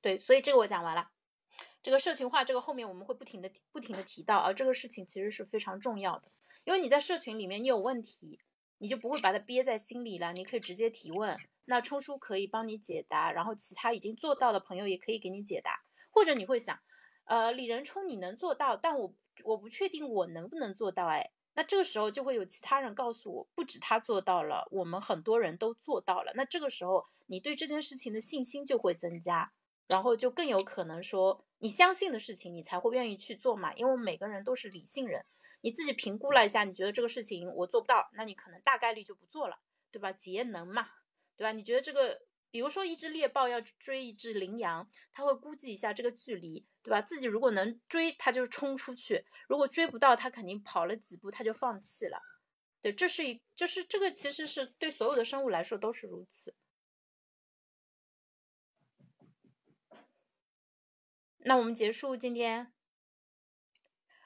[0.00, 1.12] 对，所以这个我讲完了。
[1.84, 6.28] 这个社群化，这个后面我们会不停的不停的提到啊，这个事情其实是非常重要的，
[6.64, 8.40] 因为你在社群里面你有问题。
[8.78, 16.78] 你就不会把它憋在心里了，你可以直接提问，那冲叔可以帮你解答，然后其他已经做到的朋友也可以给你解答，或者你会想，
[17.24, 19.14] 呃，李仁冲你能做到，但我
[19.44, 29.52] 我不确定我能不能做到，哎，那这个时候就会有其他人告诉我，不止他做到了，我们很多人都做到了，那这个时候你对这件事情的信心就会增加，
[29.88, 35.24] 然后就更有可能说你相信的事情，你才会愿意去做嘛，因为每个人都是理性人。
[35.60, 39.58] 你自己评估了一下，你觉得这个事情我做不到，那你可能大概率就不做了，
[39.90, 40.12] 对吧？
[40.12, 40.88] 节能嘛，
[41.36, 41.52] 对吧？
[41.52, 47.02] 你觉得这个，比如说一只猎豹要追一只羚羊，他会估计一下这个距离，对吧？
[47.02, 52.22] 自己如果能追，他就冲出去；如果追不到，他肯定跑了几步他就放弃了。
[52.80, 56.54] 对，这是一，就是这个其实是对所有的生物来说都是如此。
[61.38, 62.72] 那我们结束今天，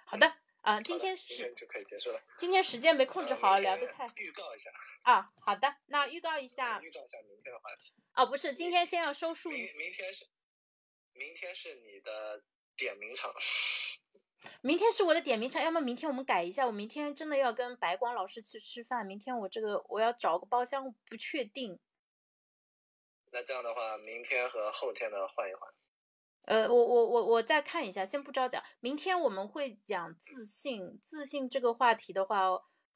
[0.05, 0.42] 好的。
[0.63, 2.23] 啊，今天今天就可以结束了。
[2.39, 4.07] 今天时间没控制好，聊得太。
[4.15, 4.71] 预告一下。
[5.03, 6.81] 啊，好的，那预告一下。
[6.81, 7.93] 预告一下明天的话题。
[8.15, 9.51] 哦，不是，今天先要收束。
[9.51, 10.25] 明明天是，
[11.15, 12.45] 明天是你的
[12.77, 13.35] 点名场。
[14.61, 16.65] 明天是我的点名场，要么明天我们改一下。
[16.65, 19.05] 我明天真的要跟白光老师去吃饭。
[19.05, 21.81] 明天我这个我要找个包厢，不确定。
[23.33, 25.69] 那这样的话，明天和后天的换一换。
[26.45, 28.63] 呃，我我我我再看一下，先不着讲。
[28.81, 32.47] 明天我们会讲自信，自信这个话题的话，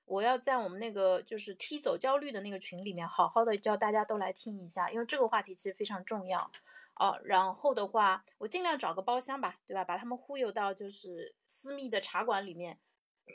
[0.05, 6.51] 我要在我们那个就是踢走焦虑的那个群里面，好好的叫大家都来听一下，因为这个话题其实非常重要
[6.97, 7.19] 哦。
[7.25, 9.85] 然后的话，我尽量找个包厢吧，对吧？
[9.85, 12.79] 把他们忽悠到就是私密的茶馆里面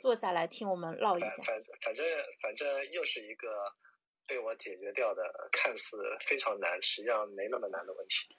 [0.02, 1.28] 坐下来听我们唠一下。
[1.28, 2.06] 反正反正
[2.42, 3.48] 反正又是一个
[4.26, 5.96] 被我解决掉的，看似
[6.28, 8.36] 非常难，实际上没那么难的问题。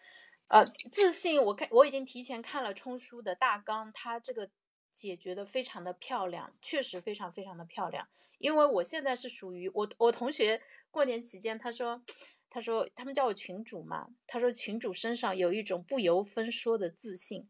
[0.47, 4.49] 呃，自信，我看我已经提前看了冲叔的大纲，他这个
[4.93, 8.07] 解决的非常的漂亮，确实非常非常的漂亮。
[8.37, 10.61] 因为我现在是属于我我同学
[10.91, 12.03] 过年期间，他说
[12.49, 17.49] 他说他们叫我群主嘛，他说群主身上有一种不由分说的自信，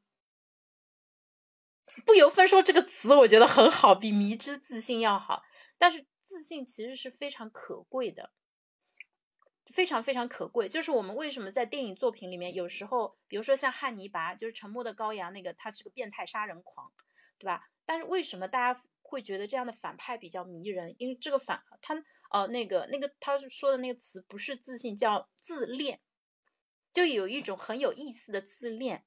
[2.06, 5.44] 不由分说这个词我觉得很好，比迷之自信要好。
[5.78, 8.32] 但是自信其实是非常可贵的。
[9.66, 16.92] 非常非常可贵，就是我们为什么在电影作品里面，有时候，比如说像汉尼拔，就是《沉默的羔羊》那个，他是个变态杀人狂，
[17.40, 17.70] 对吧？
[17.86, 20.94] 但是为什么大家会觉得这样的反派比较迷人？
[21.00, 21.96] 因为这个反他，
[22.32, 26.02] 呃，那个那个他说的那个词不是自信，叫自恋，
[26.92, 29.06] 就有一种很有意思的自恋。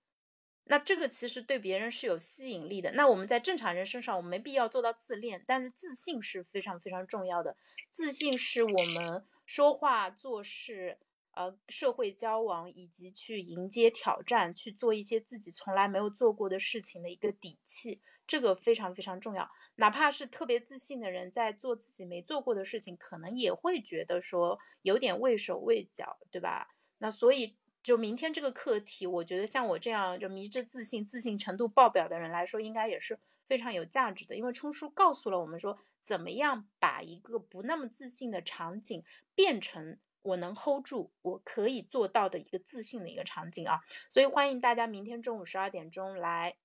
[0.64, 2.92] 那这个其实对别人是有吸引力的。
[2.92, 7.56] 那我们在正常人身上，我们没必要做到自恋，但是自信是非常非常重要的。
[7.90, 9.26] 自信是我们。
[9.46, 10.98] 说话做事，
[11.30, 19.48] 呃社会交往以及去迎接挑战，去做一些自己从来没有做过的事情的一个底气，这个非常非常重要。
[19.76, 26.68] 哪怕是特别自信的人，在做自己没做过的事情，可能也会觉得说有点畏手畏脚，对吧？
[26.98, 27.56] 那所以。
[27.86, 33.16] 就明天这个课题，我觉得像我这样就迷之自信、自信程度爆表的人来说，应该也是
[33.46, 34.34] 非常有价值的。
[34.34, 39.04] 因为冲叔告诉了我们说，怎么样把一个不那么自信的场景
[39.34, 43.80] 变成我能 hold 住、我可以做到的一个自信的一个场景啊！
[44.08, 46.56] 所以欢迎大家明天中午十二点钟来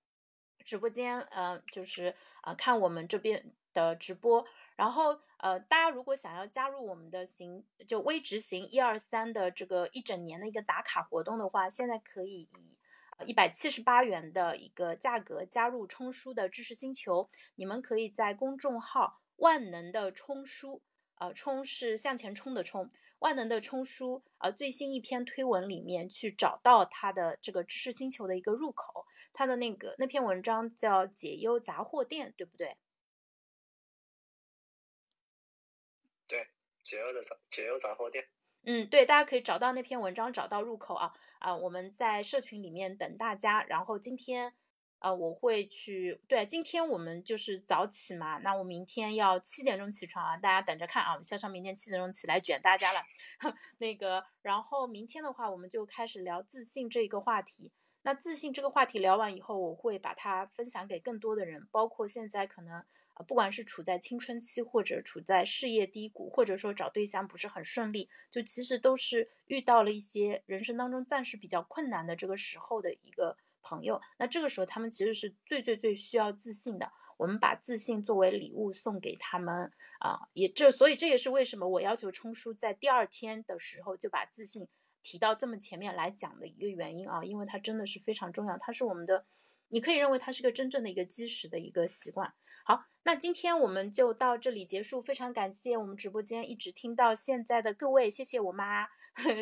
[0.63, 4.45] 直播间，呃，就是呃看我们这边的直播。
[4.75, 12.77] 然后，呃，大家如果想要加入我们的行，就微执行一二三的这个一整年的一个打卡活动的话，现在可以以
[13.27, 17.29] 一百七十八元的一个价格加入冲叔的知识星球。
[17.53, 20.81] 你们可以在公众号“万能的冲叔”，
[21.19, 22.89] 呃，冲是向前冲的冲，
[23.19, 29.05] 万能的冲叔，呃，最新一篇推文里面去找到他的这个知识星球的一个入口。
[29.33, 32.77] 他的那个那篇文章叫“解忧杂货店”，对不对？
[36.83, 38.27] 解忧的杂解忧杂货店，
[38.63, 41.55] 嗯，对，大家可以找到那篇文章，找到入口啊啊！
[41.55, 43.63] 我们在社群里面等大家。
[43.63, 44.53] 然后今天，
[45.01, 51.17] 呃，我会去，对，今天我们就是早起嘛，那我明天要七点钟起床啊，大家等着看啊！
[51.17, 53.01] 潇潇明天七点钟起来卷大家了，
[53.79, 57.71] 那个，然后明天的话，我们就开始聊自信这个话题。
[58.03, 62.83] 那自信这个话题聊完以后，我会把它分享给更多的人，包括现在可能。
[63.27, 73.99] 不管是处在青春期，或者处在事业低谷，或者说找对象不是很顺利，就其实都是遇到了一些人生当中暂时比较困难的这个时候的一个朋友。
[74.17, 76.91] 那这个时候他们其实是最最最需要自信的。
[77.17, 84.67] 我们把自信作为礼物送给他们啊，也这所以这也是为什么我要求冲叔在第二天的时候就把自信
[85.03, 89.25] 提到这么前面来讲的一个原因啊，因为它真的是非常重要，它是我们的。
[89.73, 92.33] 你可以认为它是个真正的一个基石的一个习惯。
[92.65, 94.99] 好，那今天我们就到这里结束。
[94.99, 98.87] 非常感谢我们直播间一直听到现在的各位，谢谢我妈，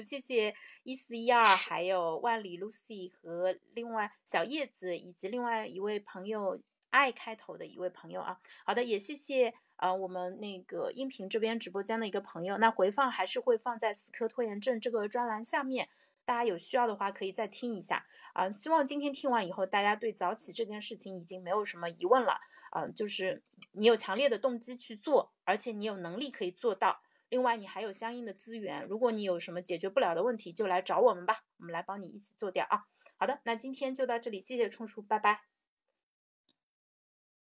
[0.05, 6.59] 谢谢一四一二，还有万里 Lucy 和另外小叶子以及另外一位朋友
[6.89, 8.39] 爱开头的一位朋友啊。
[8.65, 12.57] 好的，也谢谢呃我们那个音频这边直播间的一个朋友。
[12.57, 15.87] 那回放还是会放在死磕拖延症这个专栏下面。
[16.25, 18.49] 大家有需要的话，可以再听一下啊。
[18.51, 22.39] 希望今天听完以后，大家对早起这件事情已经没有什么疑问了
[22.71, 22.87] 啊。
[22.87, 23.41] 就是
[23.71, 27.01] 你有强烈的动机去做，而且你有能力可以做到。
[27.30, 28.85] 另外，你还有相应的资源。
[28.85, 32.85] 如果你有什么解决不了的问题，就来找我们吧，我们来帮你一起做掉啊。
[33.18, 35.43] 好的，那今天就到这里，谢谢冲叔，拜拜。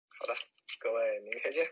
[0.08, 0.34] 好的，
[0.78, 1.66] 各位，明天见。